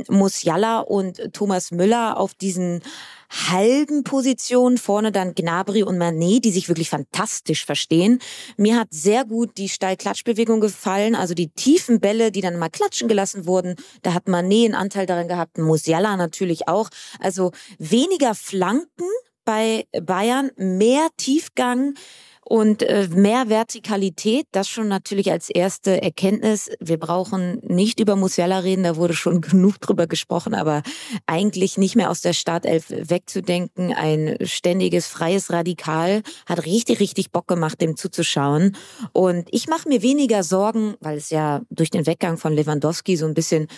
Musiala 0.08 0.80
und 0.80 1.32
Thomas 1.32 1.70
Müller 1.70 2.18
auf 2.18 2.34
diesen 2.34 2.82
halben 3.30 4.02
Position, 4.02 4.76
vorne 4.76 5.12
dann 5.12 5.34
Gnabry 5.36 5.84
und 5.84 5.98
Manet, 5.98 6.44
die 6.44 6.50
sich 6.50 6.68
wirklich 6.68 6.90
fantastisch 6.90 7.64
verstehen. 7.64 8.18
Mir 8.56 8.76
hat 8.76 8.88
sehr 8.90 9.24
gut 9.24 9.56
die 9.56 9.68
Steilklatschbewegung 9.68 10.60
gefallen, 10.60 11.14
also 11.14 11.34
die 11.34 11.48
tiefen 11.48 12.00
Bälle, 12.00 12.32
die 12.32 12.40
dann 12.40 12.58
mal 12.58 12.70
klatschen 12.70 13.06
gelassen 13.06 13.46
wurden. 13.46 13.76
Da 14.02 14.14
hat 14.14 14.26
Manet 14.28 14.66
einen 14.66 14.74
Anteil 14.74 15.06
daran 15.06 15.28
gehabt, 15.28 15.58
Musiala 15.58 16.16
natürlich 16.16 16.66
auch. 16.66 16.90
Also 17.20 17.52
weniger 17.78 18.34
Flanken 18.34 19.06
bei 19.44 19.86
Bayern, 20.02 20.50
mehr 20.56 21.08
Tiefgang, 21.16 21.94
und 22.50 22.82
äh, 22.82 23.06
mehr 23.14 23.48
Vertikalität, 23.48 24.44
das 24.50 24.68
schon 24.68 24.88
natürlich 24.88 25.30
als 25.30 25.50
erste 25.50 26.02
Erkenntnis. 26.02 26.68
Wir 26.80 26.98
brauchen 26.98 27.60
nicht 27.62 28.00
über 28.00 28.16
Musiala 28.16 28.58
reden, 28.58 28.82
da 28.82 28.96
wurde 28.96 29.14
schon 29.14 29.40
genug 29.40 29.80
drüber 29.80 30.08
gesprochen, 30.08 30.54
aber 30.54 30.82
eigentlich 31.26 31.78
nicht 31.78 31.94
mehr 31.94 32.10
aus 32.10 32.22
der 32.22 32.32
Startelf 32.32 32.86
wegzudenken. 32.90 33.92
Ein 33.92 34.36
ständiges, 34.42 35.06
freies 35.06 35.52
Radikal 35.52 36.22
hat 36.44 36.66
richtig, 36.66 36.98
richtig 36.98 37.30
Bock 37.30 37.46
gemacht, 37.46 37.80
dem 37.80 37.96
zuzuschauen. 37.96 38.76
Und 39.12 39.48
ich 39.52 39.68
mache 39.68 39.88
mir 39.88 40.02
weniger 40.02 40.42
Sorgen, 40.42 40.96
weil 40.98 41.18
es 41.18 41.30
ja 41.30 41.60
durch 41.70 41.90
den 41.90 42.04
Weggang 42.04 42.36
von 42.36 42.52
Lewandowski 42.52 43.16
so 43.16 43.26
ein 43.26 43.34
bisschen 43.34 43.68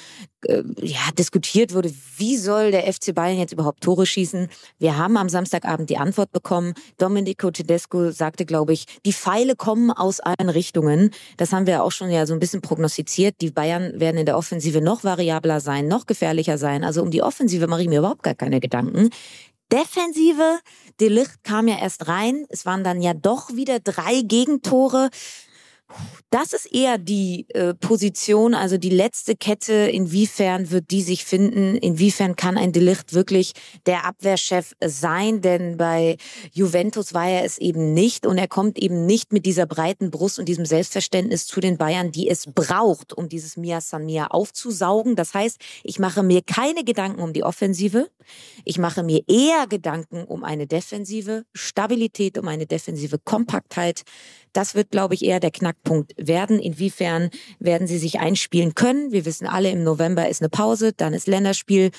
äh, 0.46 0.62
ja, 0.80 1.00
diskutiert 1.18 1.74
wurde, 1.74 1.92
wie 2.16 2.36
soll 2.36 2.70
der 2.70 2.92
FC 2.92 3.14
Bayern 3.14 3.38
jetzt 3.38 3.52
überhaupt 3.52 3.82
Tore 3.82 4.06
schießen? 4.06 4.48
Wir 4.78 4.96
haben 4.96 5.16
am 5.16 5.28
Samstagabend 5.28 5.90
die 5.90 5.98
Antwort 5.98 6.32
bekommen. 6.32 6.74
Domenico 6.98 7.50
Tedesco 7.50 8.10
sagte, 8.10 8.44
glaube 8.44 8.72
ich. 8.72 8.86
Die 9.04 9.12
Pfeile 9.12 9.56
kommen 9.56 9.90
aus 9.90 10.20
allen 10.20 10.48
Richtungen. 10.48 11.10
Das 11.36 11.52
haben 11.52 11.66
wir 11.66 11.82
auch 11.82 11.92
schon 11.92 12.10
ja 12.10 12.26
so 12.26 12.34
ein 12.34 12.40
bisschen 12.40 12.60
prognostiziert. 12.60 13.36
Die 13.40 13.50
Bayern 13.50 14.00
werden 14.00 14.18
in 14.18 14.26
der 14.26 14.36
Offensive 14.36 14.80
noch 14.80 15.04
variabler 15.04 15.60
sein, 15.60 15.88
noch 15.88 16.06
gefährlicher 16.06 16.58
sein. 16.58 16.84
Also 16.84 17.02
um 17.02 17.10
die 17.10 17.22
Offensive 17.22 17.66
mache 17.66 17.82
ich 17.82 17.88
mir 17.88 18.00
überhaupt 18.00 18.22
gar 18.22 18.34
keine 18.34 18.60
Gedanken. 18.60 19.10
Defensive, 19.72 20.60
De 21.00 21.08
Licht 21.08 21.44
kam 21.44 21.66
ja 21.66 21.78
erst 21.78 22.08
rein. 22.08 22.44
Es 22.50 22.66
waren 22.66 22.84
dann 22.84 23.00
ja 23.00 23.14
doch 23.14 23.54
wieder 23.54 23.80
drei 23.80 24.20
Gegentore. 24.22 25.08
Das 26.30 26.54
ist 26.54 26.64
eher 26.72 26.96
die 26.96 27.46
äh, 27.50 27.74
Position, 27.74 28.54
also 28.54 28.78
die 28.78 28.88
letzte 28.88 29.36
Kette. 29.36 29.72
Inwiefern 29.72 30.70
wird 30.70 30.90
die 30.90 31.02
sich 31.02 31.26
finden? 31.26 31.76
Inwiefern 31.76 32.36
kann 32.36 32.56
ein 32.56 32.72
Delicht 32.72 33.12
wirklich 33.12 33.52
der 33.84 34.06
Abwehrchef 34.06 34.72
sein? 34.82 35.42
Denn 35.42 35.76
bei 35.76 36.16
Juventus 36.52 37.12
war 37.12 37.28
er 37.28 37.44
es 37.44 37.58
eben 37.58 37.92
nicht 37.92 38.26
und 38.26 38.38
er 38.38 38.48
kommt 38.48 38.78
eben 38.78 39.04
nicht 39.04 39.34
mit 39.34 39.44
dieser 39.44 39.66
breiten 39.66 40.10
Brust 40.10 40.38
und 40.38 40.46
diesem 40.48 40.64
Selbstverständnis 40.64 41.46
zu 41.46 41.60
den 41.60 41.76
Bayern, 41.76 42.12
die 42.12 42.30
es 42.30 42.46
braucht, 42.46 43.12
um 43.12 43.28
dieses 43.28 43.58
Mia 43.58 43.82
San 43.82 44.06
Mia 44.06 44.28
aufzusaugen. 44.28 45.16
Das 45.16 45.34
heißt, 45.34 45.58
ich 45.84 45.98
mache 45.98 46.22
mir 46.22 46.40
keine 46.40 46.82
Gedanken 46.82 47.20
um 47.20 47.34
die 47.34 47.44
Offensive. 47.44 48.08
Ich 48.64 48.78
mache 48.78 49.02
mir 49.02 49.22
eher 49.28 49.66
Gedanken 49.66 50.24
um 50.24 50.44
eine 50.44 50.66
defensive 50.66 51.44
Stabilität, 51.52 52.38
um 52.38 52.48
eine 52.48 52.66
defensive 52.66 53.18
Kompaktheit. 53.18 54.02
Das 54.52 54.74
wird, 54.74 54.90
glaube 54.90 55.14
ich, 55.14 55.24
eher 55.24 55.40
der 55.40 55.50
Knackpunkt 55.82 56.14
werden. 56.16 56.58
Inwiefern 56.58 57.30
werden 57.58 57.86
sie 57.86 57.98
sich 57.98 58.20
einspielen 58.20 58.74
können? 58.74 59.12
Wir 59.12 59.24
wissen 59.24 59.46
alle, 59.46 59.70
im 59.70 59.82
November 59.82 60.28
ist 60.28 60.40
eine 60.40 60.48
Pause, 60.48 60.92
dann 60.92 61.14
ist 61.14 61.26
Länderspiel 61.26 61.90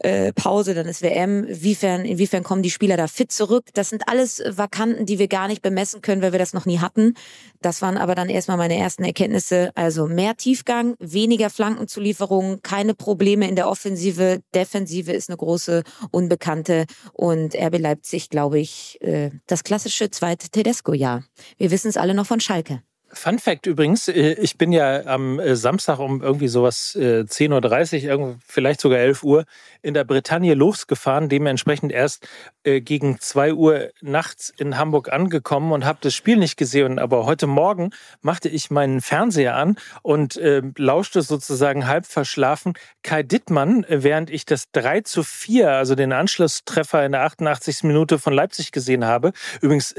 äh, 0.00 0.32
dann 0.34 0.86
ist 0.86 1.02
WM. 1.02 1.44
Inwiefern, 1.44 2.04
inwiefern 2.04 2.42
kommen 2.42 2.62
die 2.62 2.70
Spieler 2.70 2.96
da 2.96 3.06
fit 3.06 3.32
zurück? 3.32 3.66
Das 3.74 3.88
sind 3.88 4.08
alles 4.08 4.42
Vakanten, 4.46 5.06
die 5.06 5.18
wir 5.18 5.28
gar 5.28 5.48
nicht 5.48 5.62
bemessen 5.62 6.02
können, 6.02 6.22
weil 6.22 6.32
wir 6.32 6.38
das 6.38 6.52
noch 6.52 6.66
nie 6.66 6.78
hatten. 6.78 7.14
Das 7.60 7.82
waren 7.82 7.96
aber 7.96 8.14
dann 8.14 8.28
erstmal 8.28 8.56
meine 8.56 8.76
ersten 8.76 9.04
Erkenntnisse. 9.04 9.70
Also 9.74 10.06
mehr 10.06 10.36
Tiefgang, 10.36 10.94
weniger 10.98 11.50
Flankenzulieferungen, 11.50 12.62
keine 12.62 12.94
Probleme 12.94 13.48
in 13.48 13.56
der 13.56 13.68
Offensive. 13.68 14.40
Defensive 14.54 15.12
ist 15.12 15.30
eine 15.30 15.36
große 15.36 15.82
Unbekannte. 16.10 16.86
Und 17.12 17.54
RB 17.54 17.78
Leipzig, 17.78 18.30
glaube 18.30 18.58
ich, 18.58 18.98
äh, 19.00 19.30
das 19.46 19.64
klassische 19.64 20.10
zweite 20.10 20.48
Tedesco-Jahr. 20.48 21.24
Wir 21.56 21.70
wissen 21.70 21.88
es 21.88 21.96
alle 21.96 22.14
noch 22.14 22.26
von 22.26 22.40
Schalke. 22.40 22.82
Fun 23.14 23.38
Fact 23.38 23.66
übrigens, 23.66 24.08
äh, 24.08 24.32
ich 24.40 24.56
bin 24.56 24.72
ja 24.72 25.04
am 25.04 25.38
äh, 25.38 25.54
Samstag 25.54 25.98
um 25.98 26.22
irgendwie 26.22 26.48
sowas 26.48 26.96
10.30 26.96 28.08
äh, 28.08 28.16
Uhr, 28.16 28.38
vielleicht 28.46 28.80
sogar 28.80 29.00
11 29.00 29.22
Uhr 29.22 29.44
in 29.82 29.92
der 29.92 30.04
Bretagne 30.04 30.54
losgefahren, 30.54 31.28
dementsprechend 31.28 31.92
erst 31.92 32.26
gegen 32.64 33.18
2 33.18 33.54
Uhr 33.54 33.90
nachts 34.00 34.52
in 34.56 34.78
Hamburg 34.78 35.12
angekommen 35.12 35.72
und 35.72 35.84
habe 35.84 35.98
das 36.00 36.14
Spiel 36.14 36.36
nicht 36.36 36.56
gesehen. 36.56 37.00
Aber 37.00 37.26
heute 37.26 37.48
Morgen 37.48 37.90
machte 38.20 38.48
ich 38.48 38.70
meinen 38.70 39.00
Fernseher 39.00 39.56
an 39.56 39.76
und 40.02 40.40
lauschte 40.76 41.22
sozusagen 41.22 41.88
halb 41.88 42.06
verschlafen 42.06 42.74
Kai 43.02 43.24
Dittmann, 43.24 43.84
während 43.88 44.30
ich 44.30 44.46
das 44.46 44.70
3 44.70 45.00
zu 45.00 45.24
4, 45.24 45.72
also 45.72 45.96
den 45.96 46.12
Anschlusstreffer 46.12 47.04
in 47.04 47.12
der 47.12 47.22
88. 47.22 47.82
Minute 47.82 48.20
von 48.20 48.32
Leipzig 48.32 48.70
gesehen 48.70 49.04
habe. 49.04 49.32
Übrigens 49.60 49.92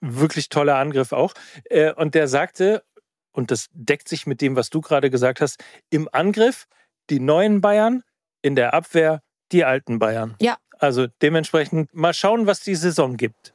wirklich 0.00 0.48
toller 0.48 0.76
Angriff 0.76 1.12
auch. 1.12 1.34
Äh, 1.64 1.92
und 1.92 2.14
der 2.14 2.28
sagte, 2.28 2.82
und 3.32 3.50
das 3.50 3.68
deckt 3.72 4.08
sich 4.08 4.26
mit 4.26 4.40
dem, 4.40 4.56
was 4.56 4.70
du 4.70 4.80
gerade 4.80 5.10
gesagt 5.10 5.40
hast, 5.40 5.62
im 5.90 6.08
Angriff 6.12 6.66
die 7.10 7.20
neuen 7.20 7.60
Bayern, 7.60 8.02
in 8.42 8.54
der 8.54 8.74
Abwehr 8.74 9.22
die 9.52 9.64
alten 9.64 9.98
Bayern. 9.98 10.36
Ja. 10.40 10.58
Also 10.78 11.06
dementsprechend 11.22 11.92
mal 11.94 12.14
schauen, 12.14 12.46
was 12.46 12.60
die 12.60 12.76
Saison 12.76 13.16
gibt. 13.16 13.52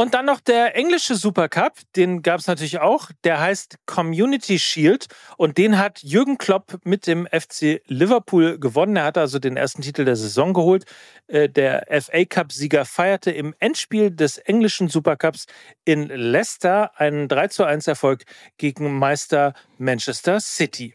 Und 0.00 0.14
dann 0.14 0.24
noch 0.24 0.40
der 0.40 0.76
englische 0.76 1.14
Supercup, 1.14 1.74
den 1.94 2.22
gab 2.22 2.40
es 2.40 2.46
natürlich 2.46 2.78
auch. 2.80 3.10
Der 3.22 3.38
heißt 3.38 3.76
Community 3.84 4.58
Shield 4.58 5.08
und 5.36 5.58
den 5.58 5.76
hat 5.76 6.02
Jürgen 6.02 6.38
Klopp 6.38 6.78
mit 6.84 7.06
dem 7.06 7.26
FC 7.26 7.82
Liverpool 7.86 8.58
gewonnen. 8.58 8.96
Er 8.96 9.04
hat 9.04 9.18
also 9.18 9.38
den 9.38 9.58
ersten 9.58 9.82
Titel 9.82 10.06
der 10.06 10.16
Saison 10.16 10.54
geholt. 10.54 10.86
Äh, 11.26 11.50
der 11.50 11.84
FA 12.00 12.24
Cup-Sieger 12.24 12.86
feierte 12.86 13.30
im 13.30 13.54
Endspiel 13.58 14.10
des 14.10 14.38
englischen 14.38 14.88
Supercups 14.88 15.44
in 15.84 16.08
Leicester 16.08 16.98
einen 16.98 17.28
3 17.28 17.48
zu 17.48 17.64
1 17.64 17.86
Erfolg 17.86 18.24
gegen 18.56 18.98
Meister 18.98 19.52
Manchester 19.76 20.40
City. 20.40 20.94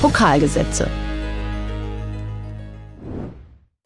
Pokalgesetze. 0.00 0.88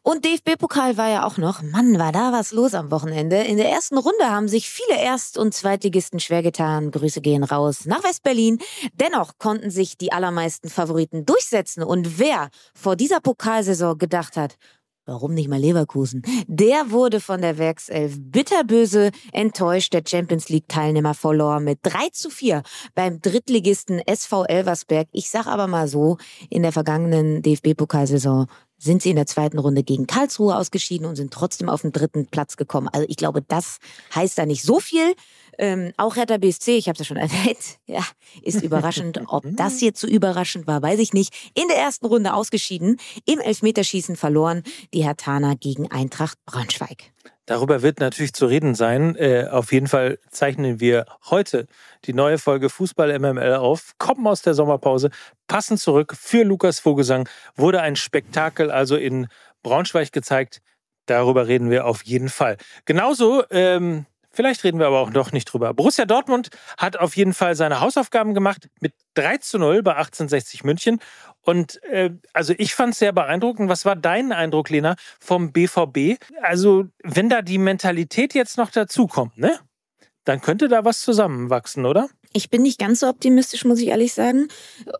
Und 0.03 0.25
DFB-Pokal 0.25 0.97
war 0.97 1.11
ja 1.11 1.27
auch 1.27 1.37
noch. 1.37 1.61
Mann, 1.63 1.99
war 1.99 2.11
da 2.11 2.33
was 2.33 2.53
los 2.53 2.73
am 2.73 2.91
Wochenende. 2.91 3.37
In 3.37 3.59
der 3.59 3.71
ersten 3.71 3.99
Runde 3.99 4.31
haben 4.31 4.49
sich 4.49 4.71
viele 4.71 4.99
Erst- 4.99 5.37
und 5.37 5.53
Zweitligisten 5.53 6.21
schwer 6.21 6.43
getan. 6.43 6.91
Grüße 6.91 7.21
gehen 7.21 7.45
raus 7.45 7.85
nach 7.85 8.03
West-Berlin. 8.03 8.59
Dennoch 8.95 9.37
konnten 9.39 9.71
sich 9.71 9.99
die 9.99 10.11
allermeisten 10.11 10.71
Favoriten 10.71 11.27
durchsetzen. 11.27 11.83
Und 11.83 12.19
wer 12.19 12.49
vor 12.75 12.97
dieser 12.97 13.21
Pokalsaison 13.21 13.99
gedacht 13.99 14.37
hat, 14.37 14.57
Warum 15.07 15.35
nicht 15.35 15.49
mal 15.49 15.59
Leverkusen? 15.59 16.23
Der 16.47 16.93
wurde 16.93 17.19
von 17.19 17.41
der 17.41 17.59
Werkself 17.59 18.15
bitterböse 18.21 19.11
enttäuscht. 19.33 19.93
Der 19.93 20.05
Champions 20.07 20.49
League-Teilnehmer 20.51 21.15
verlor 21.15 21.59
mit 21.59 21.81
3 21.83 22.11
zu 22.13 22.31
4 22.31 22.63
beim 22.95 23.21
Drittligisten 23.21 23.99
SV 24.07 24.45
Elversberg. 24.45 25.09
Ich 25.11 25.29
sag 25.29 25.47
aber 25.49 25.67
mal 25.67 25.89
so, 25.89 26.19
in 26.49 26.63
der 26.63 26.71
vergangenen 26.71 27.43
DFB-Pokalsaison 27.43 28.47
sind 28.81 29.03
sie 29.03 29.11
in 29.11 29.17
der 29.17 29.27
zweiten 29.27 29.59
Runde 29.59 29.83
gegen 29.83 30.07
Karlsruhe 30.07 30.57
ausgeschieden 30.57 31.07
und 31.07 31.17
sind 31.17 31.33
trotzdem 31.33 31.69
auf 31.69 31.83
den 31.83 31.93
dritten 31.93 32.27
Platz 32.27 32.57
gekommen. 32.57 32.89
Also 32.89 33.07
ich 33.09 33.17
glaube, 33.17 33.43
das 33.43 33.79
heißt 34.15 34.39
da 34.39 34.47
nicht 34.47 34.63
so 34.63 34.81
viel. 34.81 35.15
Ähm, 35.59 35.93
auch 35.99 36.17
Hertha 36.17 36.39
BSC, 36.39 36.79
ich 36.79 36.89
habe 36.89 36.95
es 36.95 37.01
ja 37.01 37.05
schon 37.05 37.17
erwähnt, 37.19 37.79
ja, 37.87 38.03
ist 38.43 38.63
überraschend. 38.63 39.21
Ob 39.27 39.45
das 39.57 39.83
jetzt 39.83 40.01
so 40.01 40.07
überraschend 40.07 40.67
war, 40.67 40.81
weiß 40.83 40.99
ich 40.99 41.13
nicht. 41.13 41.35
In 41.55 41.69
der 41.69 41.77
ersten 41.77 42.07
Runde 42.07 42.33
ausgeschieden, 42.33 42.97
im 43.27 43.39
Elfmeterschießen 43.39 44.17
verloren 44.17 44.63
die 44.95 45.05
Herthaner 45.05 45.57
gegen 45.57 45.91
Eintracht 45.91 46.39
Braunschweig. 46.47 47.13
Darüber 47.51 47.83
wird 47.83 47.99
natürlich 47.99 48.33
zu 48.33 48.47
reden 48.47 48.77
sein. 48.77 49.17
Äh, 49.17 49.49
auf 49.51 49.73
jeden 49.73 49.89
Fall 49.89 50.21
zeichnen 50.31 50.79
wir 50.79 51.05
heute 51.31 51.67
die 52.05 52.13
neue 52.13 52.39
Folge 52.39 52.71
Fußball 52.71 53.19
MML 53.19 53.55
auf, 53.55 53.95
kommen 53.99 54.25
aus 54.29 54.43
der 54.43 54.55
Sommerpause, 54.55 55.11
passen 55.49 55.77
zurück 55.77 56.15
für 56.17 56.45
Lukas 56.45 56.79
Vogelsang. 56.79 57.29
Wurde 57.57 57.81
ein 57.81 57.97
Spektakel 57.97 58.71
also 58.71 58.95
in 58.95 59.27
Braunschweig 59.65 60.13
gezeigt. 60.13 60.63
Darüber 61.07 61.49
reden 61.49 61.71
wir 61.71 61.87
auf 61.87 62.05
jeden 62.05 62.29
Fall. 62.29 62.57
Genauso 62.85 63.43
ähm, 63.51 64.07
Vielleicht 64.33 64.63
reden 64.63 64.79
wir 64.79 64.87
aber 64.87 65.01
auch 65.01 65.11
doch 65.11 65.33
nicht 65.33 65.47
drüber. 65.47 65.75
Borussia 65.75 66.05
Dortmund 66.05 66.51
hat 66.79 66.97
auf 66.97 67.17
jeden 67.17 67.35
Fall 67.35 67.57
seine 67.57 67.81
Hausaufgaben 67.81 68.33
gemacht 68.33 68.69
mit 68.81 68.95
3 69.15 69.39
zu 69.39 69.59
0 69.59 69.83
bei 69.83 69.93
1860 69.97 70.63
München. 70.63 71.01
Und 71.43 71.83
äh, 71.85 72.11
also 72.33 72.55
ich 72.57 72.75
fand 72.75 72.93
es 72.93 73.01
sehr 73.01 73.13
beeindruckend. 73.13 73.69
Was 73.69 73.85
war 73.85 73.97
dein 73.97 74.33
Eindruck, 74.33 74.71
Lena, 74.71 74.95
vom 75.19 75.53
BVB? 75.53 76.23
Also, 76.43 76.85
wenn 77.03 77.29
da 77.29 77.43
die 77.43 77.59
Mentalität 77.59 78.35
jetzt 78.35 78.57
noch 78.57 78.71
dazukommt, 78.71 79.37
ne? 79.39 79.59
Dann 80.25 80.41
könnte 80.41 80.69
da 80.69 80.85
was 80.85 81.01
zusammenwachsen, 81.01 81.87
oder? 81.87 82.09
Ich 82.33 82.51
bin 82.51 82.63
nicht 82.63 82.79
ganz 82.79 83.01
so 83.01 83.09
optimistisch, 83.09 83.65
muss 83.65 83.81
ich 83.81 83.89
ehrlich 83.89 84.13
sagen. 84.13 84.49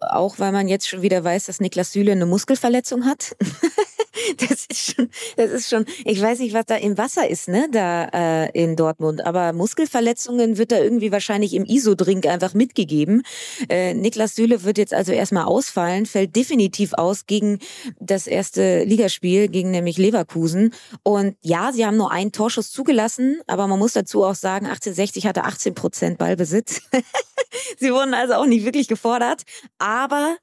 Auch 0.01 0.39
weil 0.39 0.51
man 0.51 0.67
jetzt 0.67 0.89
schon 0.89 1.03
wieder 1.03 1.23
weiß, 1.23 1.47
dass 1.47 1.61
Niklas 1.61 1.93
Süle 1.93 2.13
eine 2.13 2.27
Muskelverletzung 2.27 3.05
hat. 3.05 3.37
das 4.37 4.67
ist 4.67 4.95
schon, 4.95 5.11
das 5.37 5.51
ist 5.51 5.69
schon, 5.69 5.85
ich 6.05 6.21
weiß 6.21 6.39
nicht, 6.41 6.55
was 6.55 6.67
da 6.67 6.77
im 6.77 6.99
Wasser 6.99 7.29
ist, 7.29 7.49
ne, 7.49 7.69
da 7.71 8.05
äh, 8.05 8.51
in 8.53 8.77
Dortmund, 8.77 9.25
aber 9.25 9.53
Muskelverletzungen 9.53 10.59
wird 10.59 10.73
da 10.73 10.79
irgendwie 10.79 11.13
wahrscheinlich 11.13 11.55
im 11.55 11.65
ISO-Drink 11.65 12.27
einfach 12.27 12.55
mitgegeben. 12.55 13.23
Äh, 13.69 13.95
Niklas 13.95 14.35
Süle 14.35 14.65
wird 14.65 14.79
jetzt 14.79 14.95
also 14.95 15.13
erstmal 15.13 15.45
ausfallen, 15.45 16.07
fällt 16.07 16.37
definitiv 16.37 16.95
aus 16.95 17.27
gegen 17.27 17.59
das 17.99 18.27
erste 18.27 18.85
Ligaspiel, 18.85 19.49
gegen 19.49 19.71
nämlich 19.71 19.99
Leverkusen. 19.99 20.75
Und 21.03 21.37
ja, 21.43 21.73
sie 21.73 21.87
haben 21.87 21.97
nur 21.97 22.11
einen 22.11 22.33
Torschuss 22.33 22.71
zugelassen, 22.71 23.41
aber 23.47 23.67
man 23.67 23.79
muss 23.79 23.93
dazu 23.93 24.25
auch 24.25 24.35
sagen, 24.35 24.67
1860 24.67 25.27
hatte 25.27 25.45
18 25.45 25.75
Prozent 25.75 26.19
Ballbesitz. 26.19 26.83
sie 27.79 27.93
wurden 27.93 28.15
also 28.15 28.35
auch 28.35 28.47
nicht 28.47 28.65
wirklich 28.65 28.89
gefordert. 28.89 29.43
Aber 29.79 30.37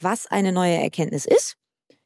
was 0.00 0.26
eine 0.26 0.52
neue 0.52 0.74
Erkenntnis 0.74 1.24
ist, 1.24 1.56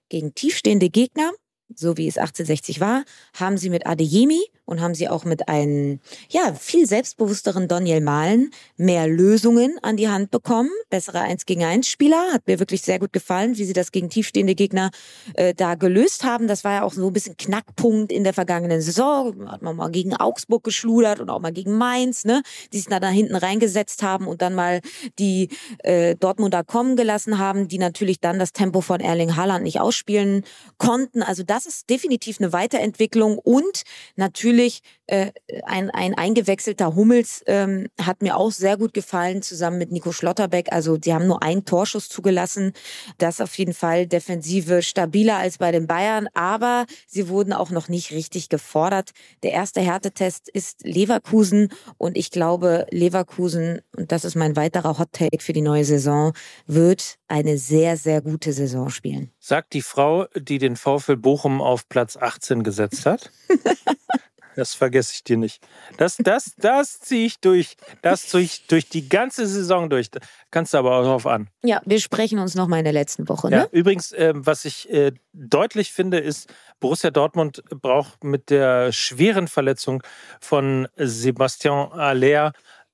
gegen 0.08 0.34
tiefstehende 0.34 0.90
Gegner, 0.90 1.32
so 1.74 1.96
wie 1.96 2.08
es 2.08 2.18
1860 2.18 2.80
war, 2.80 3.04
haben 3.34 3.58
sie 3.58 3.70
mit 3.70 3.86
Adeyemi 3.86 4.42
und 4.68 4.82
haben 4.82 4.94
sie 4.94 5.08
auch 5.08 5.24
mit 5.24 5.48
einem 5.48 5.98
ja 6.28 6.52
viel 6.52 6.86
selbstbewussteren 6.86 7.68
Daniel 7.68 8.02
Mahlen 8.02 8.50
mehr 8.76 9.08
Lösungen 9.08 9.78
an 9.82 9.96
die 9.96 10.10
Hand 10.10 10.30
bekommen. 10.30 10.68
Bessere 10.90 11.20
1 11.20 11.46
gegen 11.46 11.64
1 11.64 11.88
Spieler. 11.88 12.22
Hat 12.32 12.46
mir 12.46 12.58
wirklich 12.58 12.82
sehr 12.82 12.98
gut 12.98 13.14
gefallen, 13.14 13.56
wie 13.56 13.64
sie 13.64 13.72
das 13.72 13.92
gegen 13.92 14.10
tiefstehende 14.10 14.54
Gegner 14.54 14.90
äh, 15.34 15.54
da 15.54 15.74
gelöst 15.74 16.22
haben. 16.22 16.48
Das 16.48 16.64
war 16.64 16.72
ja 16.72 16.82
auch 16.82 16.92
so 16.92 17.06
ein 17.06 17.12
bisschen 17.14 17.38
Knackpunkt 17.38 18.12
in 18.12 18.24
der 18.24 18.34
vergangenen 18.34 18.82
Saison. 18.82 19.50
Hat 19.50 19.62
man 19.62 19.74
mal 19.74 19.90
gegen 19.90 20.14
Augsburg 20.14 20.64
geschludert 20.64 21.18
und 21.18 21.30
auch 21.30 21.40
mal 21.40 21.52
gegen 21.52 21.78
Mainz, 21.78 22.26
ne? 22.26 22.42
Die 22.74 22.78
sich 22.78 22.88
da, 22.88 23.00
da 23.00 23.08
hinten 23.08 23.36
reingesetzt 23.36 24.02
haben 24.02 24.26
und 24.26 24.42
dann 24.42 24.54
mal 24.54 24.82
die 25.18 25.48
äh, 25.78 26.14
Dortmunder 26.14 26.62
kommen 26.62 26.96
gelassen 26.96 27.38
haben, 27.38 27.68
die 27.68 27.78
natürlich 27.78 28.20
dann 28.20 28.38
das 28.38 28.52
Tempo 28.52 28.82
von 28.82 29.00
Erling 29.00 29.34
Haaland 29.34 29.64
nicht 29.64 29.80
ausspielen 29.80 30.44
konnten. 30.76 31.22
Also 31.22 31.42
das 31.42 31.64
ist 31.64 31.88
definitiv 31.88 32.38
eine 32.38 32.52
Weiterentwicklung 32.52 33.38
und 33.38 33.84
natürlich 34.16 34.57
natürlich 34.58 34.82
äh, 35.06 35.32
ein, 35.64 35.88
ein 35.90 36.14
eingewechselter 36.14 36.94
Hummels 36.94 37.42
ähm, 37.46 37.86
hat 38.00 38.20
mir 38.20 38.36
auch 38.36 38.50
sehr 38.50 38.76
gut 38.76 38.92
gefallen, 38.92 39.40
zusammen 39.40 39.78
mit 39.78 39.90
Nico 39.90 40.12
Schlotterbeck. 40.12 40.70
Also 40.70 40.98
sie 41.02 41.14
haben 41.14 41.26
nur 41.26 41.42
einen 41.42 41.64
Torschuss 41.64 42.08
zugelassen. 42.08 42.72
Das 43.16 43.40
auf 43.40 43.56
jeden 43.56 43.72
Fall 43.72 44.06
Defensive 44.06 44.82
stabiler 44.82 45.38
als 45.38 45.58
bei 45.58 45.72
den 45.72 45.86
Bayern, 45.86 46.28
aber 46.34 46.84
sie 47.06 47.28
wurden 47.28 47.52
auch 47.52 47.70
noch 47.70 47.88
nicht 47.88 48.10
richtig 48.10 48.48
gefordert. 48.48 49.12
Der 49.42 49.52
erste 49.52 49.80
Härtetest 49.80 50.48
ist 50.50 50.84
Leverkusen 50.84 51.70
und 51.96 52.16
ich 52.16 52.30
glaube, 52.30 52.86
Leverkusen, 52.90 53.80
und 53.96 54.12
das 54.12 54.24
ist 54.24 54.34
mein 54.34 54.56
weiterer 54.56 54.98
Hot 54.98 55.12
Take 55.12 55.42
für 55.42 55.54
die 55.54 55.62
neue 55.62 55.84
Saison, 55.84 56.32
wird 56.66 57.16
eine 57.28 57.56
sehr, 57.56 57.96
sehr 57.96 58.20
gute 58.20 58.52
Saison 58.52 58.90
spielen. 58.90 59.30
Sagt 59.38 59.72
die 59.72 59.82
Frau, 59.82 60.26
die 60.36 60.58
den 60.58 60.76
VfL 60.76 61.16
Bochum 61.16 61.62
auf 61.62 61.88
Platz 61.88 62.16
18 62.16 62.62
gesetzt 62.62 63.06
hat. 63.06 63.30
Das 64.58 64.74
vergesse 64.74 65.12
ich 65.14 65.22
dir 65.22 65.36
nicht. 65.36 65.64
Das, 65.98 66.16
das, 66.16 66.56
das 66.56 66.98
ziehe 66.98 67.26
ich 67.26 67.38
durch. 67.38 67.76
Das 68.02 68.26
ziehe 68.26 68.42
ich 68.42 68.66
durch 68.66 68.88
die 68.88 69.08
ganze 69.08 69.46
Saison 69.46 69.88
durch. 69.88 70.10
Kannst 70.50 70.74
du 70.74 70.78
aber 70.78 70.98
auch 70.98 71.04
drauf 71.04 71.28
an. 71.28 71.48
Ja, 71.62 71.80
wir 71.84 72.00
sprechen 72.00 72.40
uns 72.40 72.56
nochmal 72.56 72.80
in 72.80 72.84
der 72.84 72.92
letzten 72.92 73.28
Woche. 73.28 73.50
Ne? 73.50 73.56
Ja, 73.56 73.66
übrigens, 73.70 74.10
äh, 74.10 74.32
was 74.34 74.64
ich 74.64 74.90
äh, 74.90 75.12
deutlich 75.32 75.92
finde, 75.92 76.18
ist, 76.18 76.52
Borussia 76.80 77.12
Dortmund 77.12 77.62
braucht 77.70 78.24
mit 78.24 78.50
der 78.50 78.90
schweren 78.90 79.46
Verletzung 79.46 80.02
von 80.40 80.88
Sebastian 80.96 81.92
Aller 81.92 82.52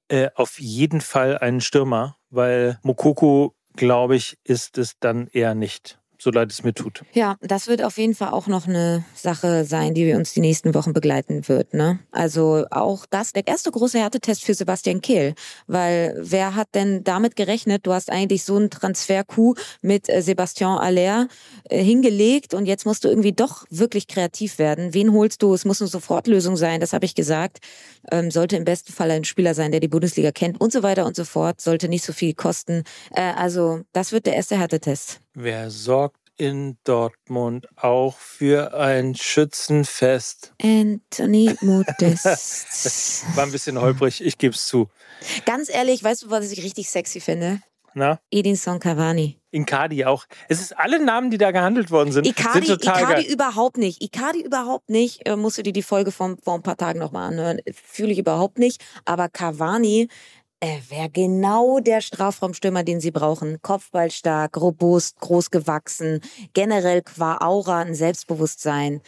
äh, 0.09 0.29
auf 0.35 0.61
jeden 0.61 1.01
Fall 1.01 1.39
einen 1.39 1.63
Stürmer, 1.63 2.19
weil 2.29 2.79
Mokoko, 2.83 3.55
glaube 3.75 4.17
ich, 4.17 4.37
ist 4.45 4.77
es 4.77 4.99
dann 4.99 5.29
eher 5.29 5.55
nicht 5.55 5.99
so 6.25 6.31
leid 6.31 6.51
es 6.51 6.65
mir 6.65 6.73
tut. 6.73 7.03
Ja, 7.13 7.37
das 7.43 7.69
wird 7.69 7.85
auf 7.85 7.99
jeden 7.99 8.15
Fall 8.15 8.31
auch 8.31 8.47
noch 8.47 8.67
eine 8.67 9.05
Sache 9.15 9.67
sein, 9.67 9.93
die 9.93 10.07
wir 10.07 10.17
uns 10.17 10.33
die 10.33 10.41
nächsten 10.41 10.75
Wochen 10.75 10.95
begleiten 10.95 11.47
wird. 11.49 11.75
Ne? 11.75 11.99
Also 12.11 12.65
auch 12.71 13.05
das, 13.05 13.35
der 13.35 13.47
erste 13.47 13.71
große 13.71 13.99
Härtetest 13.99 14.43
für 14.43 14.55
Sebastian 14.55 15.03
Kehl, 15.03 15.35
weil 15.67 16.17
wer 16.19 16.55
hat 16.55 16.69
denn 16.75 17.05
damit 17.05 17.37
gerechnet, 17.37 17.87
du 17.87 17.93
hast 17.93 18.11
eigentlich 18.11 18.45
so 18.45 18.57
einen 18.57 18.71
Transfer-Coup 18.71 19.59
mit 19.83 20.09
äh, 20.09 20.23
Sebastian 20.23 20.79
Aller 20.79 21.29
äh, 21.69 21.85
hingelegt 21.85 22.55
und 22.55 22.65
jetzt 22.65 22.87
musst 22.87 23.05
du 23.05 23.09
irgendwie 23.09 23.33
doch 23.33 23.67
wirklich 23.69 24.09
kreativ 24.09 24.59
werden. 24.59 24.95
Wen 24.95 25.13
holst 25.13 25.43
du? 25.43 25.53
Es 25.53 25.67
muss 25.67 25.83
eine 25.83 25.89
Sofortlösung 25.89 26.57
sein, 26.57 26.81
das 26.81 26.95
habe 26.95 27.05
ich 27.05 27.15
gesagt. 27.15 27.59
Ähm, 28.11 28.31
sollte 28.31 28.57
im 28.57 28.65
besten 28.65 28.93
Fall 28.95 29.11
ein 29.11 29.25
Spieler 29.25 29.55
sein, 29.55 29.73
der 29.73 29.81
die 29.81 29.89
Bundesliga 29.89 30.33
kennt 30.33 30.59
und 30.59 30.73
so 30.73 30.83
weiter 30.83 31.05
und 31.05 31.17
so 31.17 31.25
fort. 31.25 31.61
Sollte 31.61 31.89
nicht 31.89 32.05
so 32.05 32.15
viel 32.15 32.33
kosten. 32.33 32.85
Äh, 33.13 33.33
also 33.37 33.83
das 33.93 34.13
wird 34.13 34.25
der 34.25 34.37
erste 34.37 34.59
Härtetest. 34.59 35.21
Wer 35.37 35.69
sorgt 35.73 36.21
in 36.37 36.79
Dortmund 36.85 37.67
auch 37.75 38.17
für 38.17 38.73
ein 38.73 39.17
Schützenfest? 39.17 40.55
Anthony 40.63 41.57
Modest. 41.61 42.25
War 43.37 43.45
ein 43.45 43.51
bisschen 43.51 43.81
holprig, 43.81 44.25
ich 44.25 44.39
gebe 44.39 44.55
es 44.55 44.65
zu. 44.69 44.89
Ganz 45.45 45.69
ehrlich, 45.69 46.05
weißt 46.05 46.23
du, 46.23 46.31
was 46.31 46.53
ich 46.53 46.63
richtig 46.63 46.89
sexy 46.89 47.19
finde? 47.19 47.61
Na? 47.95 48.21
Edinson 48.31 48.79
Cavani. 48.79 49.41
Icardi 49.51 50.05
auch. 50.05 50.25
Es 50.49 50.61
ist 50.61 50.77
alle 50.79 51.05
Namen, 51.05 51.33
die 51.33 51.39
da 51.39 51.51
gehandelt 51.51 51.91
worden 51.91 52.13
sind. 52.13 52.29
Icardi, 52.29 52.67
sind 52.67 52.85
Icardi 52.85 53.27
überhaupt 53.27 53.77
nicht. 53.77 54.03
Icardi 54.03 54.41
überhaupt 54.41 54.89
nicht. 54.91 55.27
Äh, 55.27 55.35
musst 55.35 55.59
du 55.59 55.63
dir 55.63 55.73
die 55.73 55.83
Folge 55.83 56.13
von, 56.13 56.39
vor 56.39 56.55
ein 56.55 56.63
paar 56.63 56.77
Tagen 56.77 57.01
nochmal 57.01 57.33
anhören. 57.33 57.61
Fühle 57.73 58.13
ich 58.13 58.19
überhaupt 58.19 58.59
nicht. 58.59 58.85
Aber 59.05 59.29
Cavani, 59.29 60.09
er 60.65 60.81
wäre 60.89 61.11
genau 61.11 61.79
der 61.79 62.01
Strafraumstürmer, 62.01 62.85
den 62.85 62.99
sie 62.99 63.11
brauchen. 63.11 63.61
Kopfballstark, 63.61 64.57
robust, 64.57 65.21
groß 65.21 65.51
gewachsen, 65.51 66.23
generell 66.55 67.03
qua 67.03 67.37
Aura 67.43 67.81
ein 67.81 67.95
Selbstbewusstsein. 67.95 69.03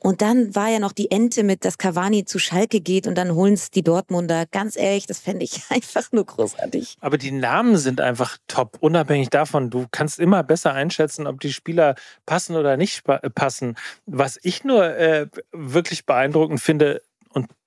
Und 0.00 0.20
dann 0.20 0.54
war 0.54 0.68
ja 0.68 0.78
noch 0.78 0.92
die 0.92 1.10
Ente 1.10 1.42
mit, 1.42 1.64
dass 1.64 1.78
Cavani 1.78 2.26
zu 2.26 2.38
Schalke 2.38 2.80
geht 2.80 3.06
und 3.06 3.16
dann 3.16 3.34
holen 3.34 3.54
es 3.54 3.70
die 3.70 3.82
Dortmunder. 3.82 4.44
Ganz 4.50 4.76
ehrlich, 4.76 5.06
das 5.06 5.20
fände 5.20 5.44
ich 5.44 5.62
einfach 5.70 6.12
nur 6.12 6.26
großartig. 6.26 6.96
Aber 7.00 7.16
die 7.16 7.30
Namen 7.30 7.78
sind 7.78 8.02
einfach 8.02 8.36
top, 8.46 8.76
unabhängig 8.80 9.30
davon. 9.30 9.70
Du 9.70 9.86
kannst 9.90 10.18
immer 10.18 10.42
besser 10.42 10.74
einschätzen, 10.74 11.26
ob 11.26 11.40
die 11.40 11.52
Spieler 11.52 11.94
passen 12.26 12.56
oder 12.56 12.76
nicht 12.76 13.04
passen. 13.34 13.76
Was 14.04 14.38
ich 14.42 14.64
nur 14.64 14.84
äh, 14.84 15.28
wirklich 15.52 16.04
beeindruckend 16.04 16.60
finde, 16.60 17.00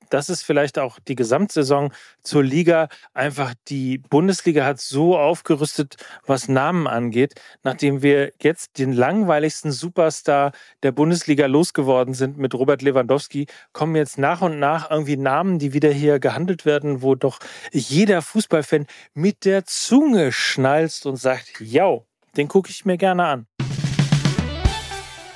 das 0.09 0.29
ist 0.29 0.43
vielleicht 0.43 0.79
auch 0.79 0.99
die 0.99 1.15
Gesamtsaison 1.15 1.91
zur 2.21 2.43
Liga. 2.43 2.87
Einfach 3.13 3.53
die 3.67 3.97
Bundesliga 3.97 4.65
hat 4.65 4.79
so 4.79 5.17
aufgerüstet, 5.17 5.95
was 6.25 6.47
Namen 6.47 6.87
angeht. 6.87 7.35
Nachdem 7.63 8.01
wir 8.01 8.31
jetzt 8.41 8.77
den 8.77 8.93
langweiligsten 8.93 9.71
Superstar 9.71 10.51
der 10.83 10.91
Bundesliga 10.91 11.45
losgeworden 11.45 12.13
sind 12.13 12.37
mit 12.37 12.53
Robert 12.53 12.81
Lewandowski, 12.81 13.47
kommen 13.73 13.95
jetzt 13.95 14.17
nach 14.17 14.41
und 14.41 14.59
nach 14.59 14.91
irgendwie 14.91 15.17
Namen, 15.17 15.59
die 15.59 15.73
wieder 15.73 15.91
hier 15.91 16.19
gehandelt 16.19 16.65
werden, 16.65 17.01
wo 17.01 17.15
doch 17.15 17.39
jeder 17.71 18.21
Fußballfan 18.21 18.87
mit 19.13 19.45
der 19.45 19.65
Zunge 19.65 20.31
schnalzt 20.31 21.05
und 21.05 21.17
sagt, 21.17 21.59
ja, 21.59 21.99
den 22.37 22.47
gucke 22.47 22.69
ich 22.69 22.85
mir 22.85 22.97
gerne 22.97 23.25
an. 23.25 23.47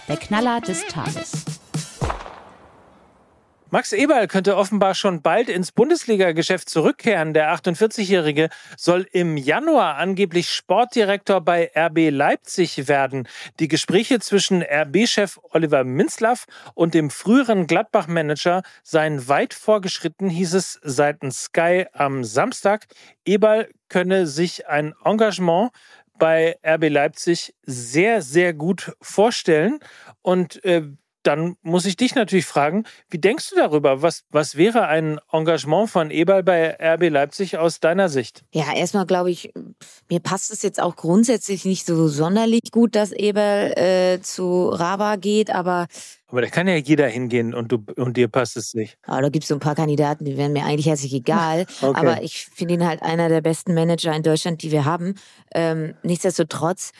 Der 0.07 0.17
Knaller 0.17 0.59
des 0.59 0.85
Tages. 0.87 1.45
Max 3.71 3.93
Eberl 3.93 4.27
könnte 4.27 4.57
offenbar 4.57 4.95
schon 4.95 5.21
bald 5.21 5.47
ins 5.47 5.71
Bundesliga-Geschäft 5.71 6.69
zurückkehren. 6.69 7.35
Der 7.35 7.53
48-Jährige 7.53 8.49
soll 8.75 9.07
im 9.11 9.37
Januar 9.37 9.97
angeblich 9.97 10.49
Sportdirektor 10.49 11.41
bei 11.41 11.69
RB 11.75 12.09
Leipzig 12.09 12.87
werden. 12.87 13.27
Die 13.59 13.67
Gespräche 13.67 14.19
zwischen 14.19 14.63
RB-Chef 14.63 15.39
Oliver 15.51 15.83
Minzlaff 15.83 16.45
und 16.73 16.95
dem 16.95 17.11
früheren 17.11 17.67
Gladbach-Manager 17.67 18.63
seien 18.81 19.27
weit 19.27 19.53
vorgeschritten, 19.53 20.29
hieß 20.29 20.55
es 20.55 20.79
seitens 20.81 21.43
Sky 21.43 21.85
am 21.93 22.23
Samstag. 22.23 22.87
Eberl 23.23 23.69
könne 23.87 24.25
sich 24.25 24.67
ein 24.67 24.95
Engagement 25.05 25.71
bei 26.17 26.57
RB 26.65 26.89
Leipzig 26.89 27.53
sehr, 27.63 28.23
sehr 28.23 28.53
gut 28.53 28.93
vorstellen. 28.99 29.79
Und 30.23 30.63
äh, 30.65 30.83
dann 31.23 31.55
muss 31.61 31.85
ich 31.85 31.97
dich 31.97 32.15
natürlich 32.15 32.45
fragen, 32.45 32.85
wie 33.09 33.17
denkst 33.17 33.49
du 33.49 33.55
darüber? 33.55 34.01
Was, 34.01 34.23
was 34.29 34.55
wäre 34.55 34.87
ein 34.87 35.19
Engagement 35.31 35.89
von 35.89 36.11
Eberl 36.11 36.43
bei 36.43 36.77
RB 36.79 37.09
Leipzig 37.09 37.57
aus 37.57 37.79
deiner 37.79 38.09
Sicht? 38.09 38.43
Ja, 38.53 38.73
erstmal 38.73 39.05
glaube 39.05 39.31
ich, 39.31 39.53
mir 40.09 40.19
passt 40.19 40.51
es 40.51 40.61
jetzt 40.61 40.81
auch 40.81 40.95
grundsätzlich 40.95 41.65
nicht 41.65 41.85
so 41.85 42.07
sonderlich 42.07 42.71
gut, 42.71 42.95
dass 42.95 43.11
Eberl 43.11 43.73
äh, 43.77 44.21
zu 44.21 44.69
Raba 44.69 45.17
geht, 45.17 45.49
aber 45.49 45.87
aber 46.31 46.41
da 46.41 46.47
kann 46.47 46.67
ja 46.67 46.75
jeder 46.75 47.07
hingehen 47.07 47.55
und, 47.55 47.71
du, 47.71 47.83
und 47.95 48.15
dir 48.15 48.27
passt 48.27 48.55
es 48.55 48.75
nicht. 48.75 48.99
Aber 49.03 49.23
da 49.23 49.29
gibt 49.29 49.43
es 49.43 49.47
so 49.47 49.55
ein 49.55 49.59
paar 49.59 49.73
Kandidaten, 49.73 50.25
die 50.25 50.37
wären 50.37 50.53
mir 50.53 50.63
eigentlich 50.63 50.85
herzlich 50.85 51.13
egal. 51.13 51.65
okay. 51.81 51.99
Aber 51.99 52.21
ich 52.21 52.45
finde 52.45 52.75
ihn 52.75 52.85
halt 52.85 53.01
einer 53.01 53.29
der 53.29 53.41
besten 53.41 53.73
Manager 53.73 54.15
in 54.15 54.21
Deutschland, 54.21 54.61
die 54.61 54.71
wir 54.71 54.85
haben. 54.85 55.15
Ähm, 55.55 55.95
nichtsdestotrotz 56.03 56.91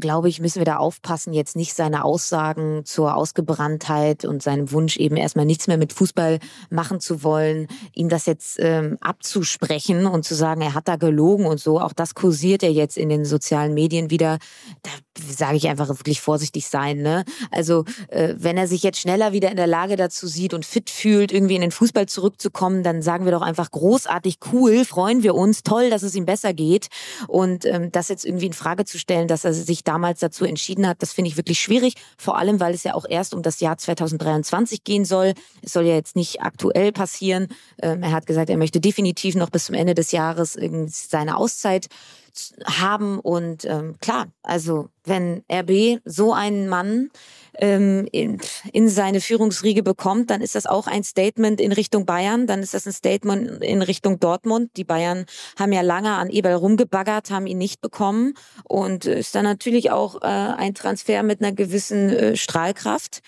glaube 0.00 0.28
ich, 0.28 0.40
müssen 0.40 0.58
wir 0.58 0.64
da 0.64 0.76
aufpassen, 0.76 1.32
jetzt 1.32 1.56
nicht 1.56 1.74
seine 1.74 2.04
Aussagen 2.04 2.84
zur 2.84 3.14
Ausgebranntheit 3.14 4.24
und 4.24 4.42
seinem 4.42 4.72
Wunsch 4.72 4.96
eben 4.96 5.16
erstmal 5.16 5.46
nichts 5.46 5.66
mehr 5.66 5.78
mit 5.78 5.92
Fußball 5.92 6.40
machen 6.70 7.00
zu 7.00 7.22
wollen, 7.22 7.68
ihm 7.94 8.08
das 8.08 8.26
jetzt 8.26 8.58
ähm, 8.60 8.98
abzusprechen 9.00 10.06
und 10.06 10.24
zu 10.24 10.34
sagen, 10.34 10.60
er 10.60 10.74
hat 10.74 10.88
da 10.88 10.96
gelogen 10.96 11.46
und 11.46 11.60
so. 11.60 11.80
Auch 11.80 11.92
das 11.92 12.14
kursiert 12.14 12.62
er 12.62 12.72
jetzt 12.72 12.96
in 12.96 13.08
den 13.08 13.24
sozialen 13.24 13.74
Medien 13.74 14.10
wieder. 14.10 14.38
Da 14.82 14.90
sage 15.20 15.56
ich 15.56 15.68
einfach 15.68 15.88
wirklich 15.88 16.20
vorsichtig 16.20 16.66
sein. 16.68 16.98
Ne? 16.98 17.24
Also 17.50 17.84
äh, 18.08 18.34
wenn 18.36 18.56
er 18.56 18.66
sich 18.66 18.82
jetzt 18.82 18.98
schneller 18.98 19.32
wieder 19.32 19.50
in 19.50 19.56
der 19.56 19.66
Lage 19.66 19.96
dazu 19.96 20.26
sieht 20.26 20.54
und 20.54 20.64
fit 20.64 20.90
fühlt, 20.90 21.32
irgendwie 21.32 21.54
in 21.54 21.60
den 21.60 21.70
Fußball 21.70 22.06
zurückzukommen, 22.06 22.82
dann 22.82 23.02
sagen 23.02 23.24
wir 23.24 23.32
doch 23.32 23.42
einfach 23.42 23.70
großartig, 23.70 24.38
cool, 24.52 24.84
freuen 24.84 25.22
wir 25.22 25.34
uns, 25.34 25.62
toll, 25.62 25.90
dass 25.90 26.02
es 26.02 26.14
ihm 26.14 26.26
besser 26.26 26.52
geht. 26.52 26.88
Und 27.26 27.64
ähm, 27.64 27.92
das 27.92 28.08
jetzt 28.08 28.24
irgendwie 28.24 28.46
in 28.46 28.52
Frage 28.52 28.84
zu 28.84 28.98
stellen, 28.98 29.28
dass 29.28 29.44
er 29.44 29.54
sich 29.68 29.84
damals 29.84 30.18
dazu 30.18 30.44
entschieden 30.44 30.88
hat, 30.88 31.00
das 31.00 31.12
finde 31.12 31.30
ich 31.30 31.36
wirklich 31.36 31.60
schwierig. 31.60 31.94
Vor 32.16 32.36
allem, 32.36 32.58
weil 32.58 32.74
es 32.74 32.82
ja 32.82 32.94
auch 32.94 33.06
erst 33.08 33.34
um 33.34 33.42
das 33.42 33.60
Jahr 33.60 33.78
2023 33.78 34.82
gehen 34.82 35.04
soll. 35.04 35.34
Es 35.62 35.72
soll 35.72 35.84
ja 35.84 35.94
jetzt 35.94 36.16
nicht 36.16 36.42
aktuell 36.42 36.90
passieren. 36.90 37.46
Ähm, 37.80 38.02
er 38.02 38.10
hat 38.10 38.26
gesagt, 38.26 38.50
er 38.50 38.56
möchte 38.56 38.80
definitiv 38.80 39.36
noch 39.36 39.50
bis 39.50 39.66
zum 39.66 39.76
Ende 39.76 39.94
des 39.94 40.10
Jahres 40.10 40.58
seine 40.88 41.36
Auszeit 41.36 41.86
haben. 42.64 43.18
Und 43.18 43.64
ähm, 43.64 43.96
klar, 44.00 44.26
also 44.42 44.88
wenn 45.04 45.42
RB 45.50 46.00
so 46.04 46.32
einen 46.32 46.68
Mann 46.68 47.10
ähm, 47.58 48.06
in, 48.12 48.40
in 48.72 48.88
seine 48.88 49.20
Führungsriege 49.20 49.82
bekommt, 49.82 50.30
dann 50.30 50.40
ist 50.40 50.54
das 50.54 50.66
auch 50.66 50.86
ein 50.86 51.04
Statement 51.04 51.60
in 51.60 51.72
Richtung 51.72 52.06
Bayern, 52.06 52.46
dann 52.46 52.60
ist 52.60 52.74
das 52.74 52.86
ein 52.86 52.92
Statement 52.92 53.62
in 53.62 53.82
Richtung 53.82 54.20
Dortmund. 54.20 54.70
Die 54.76 54.84
Bayern 54.84 55.26
haben 55.58 55.72
ja 55.72 55.80
lange 55.80 56.12
an 56.12 56.30
Eberl 56.30 56.54
rumgebaggert, 56.54 57.30
haben 57.30 57.46
ihn 57.46 57.58
nicht 57.58 57.80
bekommen 57.80 58.34
und 58.64 59.06
ist 59.06 59.34
dann 59.34 59.44
natürlich 59.44 59.90
auch 59.90 60.22
äh, 60.22 60.26
ein 60.26 60.74
Transfer 60.74 61.22
mit 61.22 61.40
einer 61.40 61.52
gewissen 61.52 62.10
äh, 62.10 62.36
Strahlkraft 62.36 63.18
äh, 63.18 63.20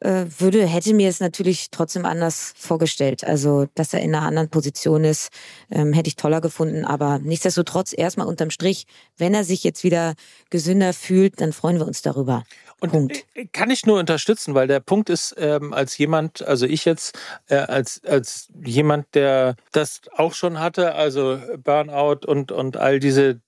würde, 0.00 0.66
hätte 0.66 0.92
mir 0.92 1.08
es 1.08 1.20
natürlich 1.20 1.70
trotzdem 1.70 2.04
anders 2.04 2.52
vorgestellt. 2.56 3.24
Also, 3.24 3.66
dass 3.74 3.94
er 3.94 4.00
in 4.00 4.14
einer 4.14 4.26
anderen 4.26 4.48
Position 4.48 5.04
ist, 5.04 5.30
ähm, 5.70 5.92
hätte 5.92 6.08
ich 6.08 6.16
toller 6.16 6.40
gefunden. 6.40 6.84
Aber 6.84 7.18
nichtsdestotrotz 7.18 7.94
erstmal 7.96 8.26
unterm 8.26 8.50
Strich, 8.50 8.86
wenn 9.16 9.34
er 9.34 9.44
sich 9.44 9.64
jetzt 9.64 9.84
wieder 9.84 10.14
gesünder 10.50 10.92
fühlt, 10.92 11.40
dann 11.40 11.52
freuen 11.52 11.78
wir 11.78 11.86
uns 11.86 12.02
darüber. 12.02 12.44
Und 12.80 12.90
Punkt. 12.90 13.24
Äh, 13.34 13.46
kann 13.46 13.70
ich 13.70 13.86
nur 13.86 13.98
unterstützen, 13.98 14.54
weil 14.54 14.66
der 14.66 14.80
Punkt 14.80 15.08
ist, 15.10 15.34
ähm, 15.38 15.72
als 15.72 15.96
jemand, 15.96 16.42
also 16.42 16.66
ich 16.66 16.84
jetzt, 16.84 17.18
äh, 17.48 17.56
als, 17.56 18.02
als 18.04 18.48
jemand, 18.64 19.14
der 19.14 19.56
das 19.72 20.02
auch 20.16 20.34
schon 20.34 20.60
hatte, 20.60 20.94
also 20.94 21.40
Burnout 21.56 22.26
und, 22.26 22.52
und 22.52 22.76
all 22.76 23.00
diese 23.00 23.40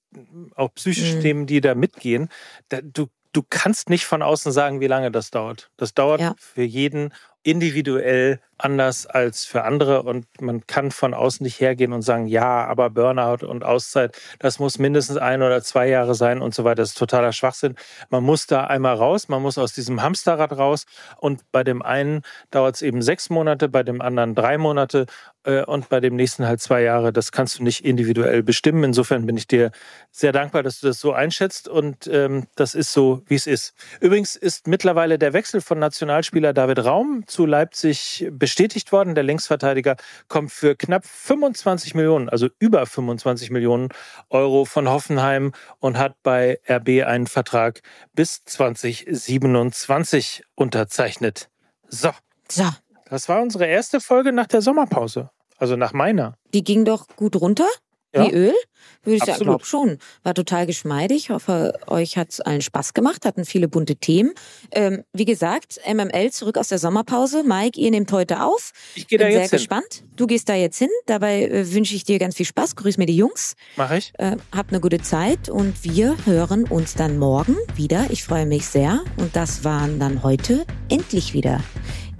auch 0.54 0.72
psychische 0.74 1.16
mhm. 1.16 1.20
Themen, 1.20 1.46
die 1.46 1.60
da 1.60 1.74
mitgehen, 1.74 2.28
da, 2.68 2.80
du 2.82 3.08
du 3.36 3.42
kannst 3.48 3.90
nicht 3.90 4.06
von 4.06 4.22
außen 4.22 4.50
sagen, 4.50 4.80
wie 4.80 4.86
lange 4.86 5.10
das 5.10 5.30
dauert. 5.30 5.70
Das 5.76 5.92
dauert 5.92 6.20
ja. 6.20 6.34
für 6.38 6.62
jeden 6.62 7.12
individuell 7.42 8.40
anders 8.58 9.06
als 9.06 9.44
für 9.44 9.64
andere 9.64 10.02
und 10.02 10.26
man 10.40 10.66
kann 10.66 10.90
von 10.90 11.14
außen 11.14 11.44
nicht 11.44 11.60
hergehen 11.60 11.92
und 11.92 12.02
sagen, 12.02 12.26
ja, 12.26 12.64
aber 12.64 12.90
Burnout 12.90 13.46
und 13.46 13.64
Auszeit, 13.64 14.16
das 14.38 14.58
muss 14.58 14.78
mindestens 14.78 15.18
ein 15.18 15.42
oder 15.42 15.62
zwei 15.62 15.88
Jahre 15.88 16.14
sein 16.14 16.40
und 16.40 16.54
so 16.54 16.64
weiter. 16.64 16.76
Das 16.76 16.90
ist 16.90 16.98
totaler 16.98 17.32
Schwachsinn. 17.32 17.76
Man 18.08 18.24
muss 18.24 18.46
da 18.46 18.64
einmal 18.64 18.94
raus, 18.94 19.28
man 19.28 19.42
muss 19.42 19.58
aus 19.58 19.72
diesem 19.72 20.02
Hamsterrad 20.02 20.52
raus 20.52 20.86
und 21.18 21.42
bei 21.52 21.64
dem 21.64 21.82
einen 21.82 22.22
dauert 22.50 22.76
es 22.76 22.82
eben 22.82 23.02
sechs 23.02 23.30
Monate, 23.30 23.68
bei 23.68 23.82
dem 23.82 24.00
anderen 24.00 24.34
drei 24.34 24.56
Monate 24.58 25.06
äh, 25.44 25.62
und 25.64 25.88
bei 25.88 26.00
dem 26.00 26.16
nächsten 26.16 26.46
halt 26.46 26.60
zwei 26.60 26.82
Jahre. 26.82 27.12
Das 27.12 27.32
kannst 27.32 27.58
du 27.58 27.62
nicht 27.62 27.84
individuell 27.84 28.42
bestimmen. 28.42 28.84
Insofern 28.84 29.26
bin 29.26 29.36
ich 29.36 29.46
dir 29.46 29.70
sehr 30.10 30.32
dankbar, 30.32 30.62
dass 30.62 30.80
du 30.80 30.86
das 30.86 31.00
so 31.00 31.12
einschätzt 31.12 31.68
und 31.68 32.06
ähm, 32.06 32.46
das 32.56 32.74
ist 32.74 32.92
so, 32.92 33.22
wie 33.26 33.34
es 33.34 33.46
ist. 33.46 33.74
Übrigens 34.00 34.36
ist 34.36 34.66
mittlerweile 34.66 35.18
der 35.18 35.32
Wechsel 35.32 35.60
von 35.60 35.78
Nationalspieler 35.78 36.52
David 36.52 36.84
Raum 36.84 37.24
zu 37.26 37.46
Leipzig 37.46 38.26
bestätigt 38.46 38.92
worden. 38.92 39.16
Der 39.16 39.24
Linksverteidiger 39.24 39.96
kommt 40.28 40.52
für 40.52 40.76
knapp 40.76 41.04
25 41.04 41.96
Millionen, 41.96 42.28
also 42.28 42.48
über 42.60 42.86
25 42.86 43.50
Millionen 43.50 43.88
Euro 44.30 44.64
von 44.64 44.88
Hoffenheim 44.88 45.50
und 45.80 45.98
hat 45.98 46.14
bei 46.22 46.60
RB 46.70 47.04
einen 47.04 47.26
Vertrag 47.26 47.80
bis 48.14 48.44
2027 48.44 50.44
unterzeichnet. 50.54 51.48
So. 51.88 52.10
So. 52.48 52.68
Das 53.10 53.28
war 53.28 53.42
unsere 53.42 53.66
erste 53.66 54.00
Folge 54.00 54.32
nach 54.32 54.46
der 54.46 54.62
Sommerpause. 54.62 55.30
Also 55.58 55.74
nach 55.74 55.92
meiner. 55.92 56.34
Die 56.54 56.62
ging 56.62 56.84
doch 56.84 57.08
gut 57.16 57.34
runter? 57.34 57.66
Ja. 58.16 58.26
Wie 58.26 58.32
Öl? 58.34 58.54
Würde 59.02 59.16
ich 59.16 59.24
sagen, 59.24 59.44
glaube 59.44 59.64
schon. 59.64 59.98
War 60.24 60.34
total 60.34 60.66
geschmeidig. 60.66 61.16
Ich 61.16 61.30
hoffe, 61.30 61.78
euch 61.86 62.16
hat 62.16 62.30
es 62.30 62.40
allen 62.40 62.60
Spaß 62.60 62.92
gemacht, 62.92 63.24
hatten 63.24 63.44
viele 63.44 63.68
bunte 63.68 63.96
Themen. 63.96 64.32
Ähm, 64.72 65.04
wie 65.12 65.24
gesagt, 65.24 65.80
MML 65.86 66.30
zurück 66.32 66.58
aus 66.58 66.68
der 66.68 66.78
Sommerpause. 66.78 67.44
Mike, 67.44 67.80
ihr 67.80 67.90
nehmt 67.90 68.10
heute 68.10 68.42
auf. 68.42 68.72
Ich 68.96 69.06
gehe 69.06 69.18
da 69.18 69.26
Bin 69.26 69.34
jetzt 69.34 69.50
sehr 69.50 69.58
hin. 69.58 69.64
gespannt. 69.64 70.04
Du 70.16 70.26
gehst 70.26 70.48
da 70.48 70.54
jetzt 70.54 70.78
hin. 70.78 70.88
Dabei 71.06 71.44
äh, 71.44 71.72
wünsche 71.72 71.94
ich 71.94 72.02
dir 72.04 72.18
ganz 72.18 72.36
viel 72.36 72.46
Spaß. 72.46 72.74
Grüß 72.74 72.98
mir 72.98 73.06
die 73.06 73.16
Jungs. 73.16 73.54
Mach 73.76 73.92
ich. 73.92 74.12
Äh, 74.18 74.36
habt 74.54 74.70
eine 74.70 74.80
gute 74.80 75.00
Zeit 75.00 75.48
und 75.48 75.84
wir 75.84 76.16
hören 76.26 76.64
uns 76.64 76.94
dann 76.94 77.18
morgen 77.18 77.56
wieder. 77.76 78.06
Ich 78.10 78.24
freue 78.24 78.46
mich 78.46 78.66
sehr. 78.66 79.04
Und 79.16 79.36
das 79.36 79.62
waren 79.62 80.00
dann 80.00 80.24
heute 80.24 80.66
endlich 80.88 81.32
wieder 81.32 81.60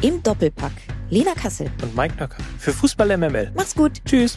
im 0.02 0.22
Doppelpack. 0.22 0.72
Lena 1.10 1.34
Kassel 1.34 1.70
und 1.82 1.96
Mike 1.96 2.14
Nöcker 2.18 2.38
für 2.58 2.72
Fußball 2.72 3.16
MML. 3.16 3.52
Mach's 3.54 3.74
gut. 3.74 3.92
Tschüss. 4.04 4.36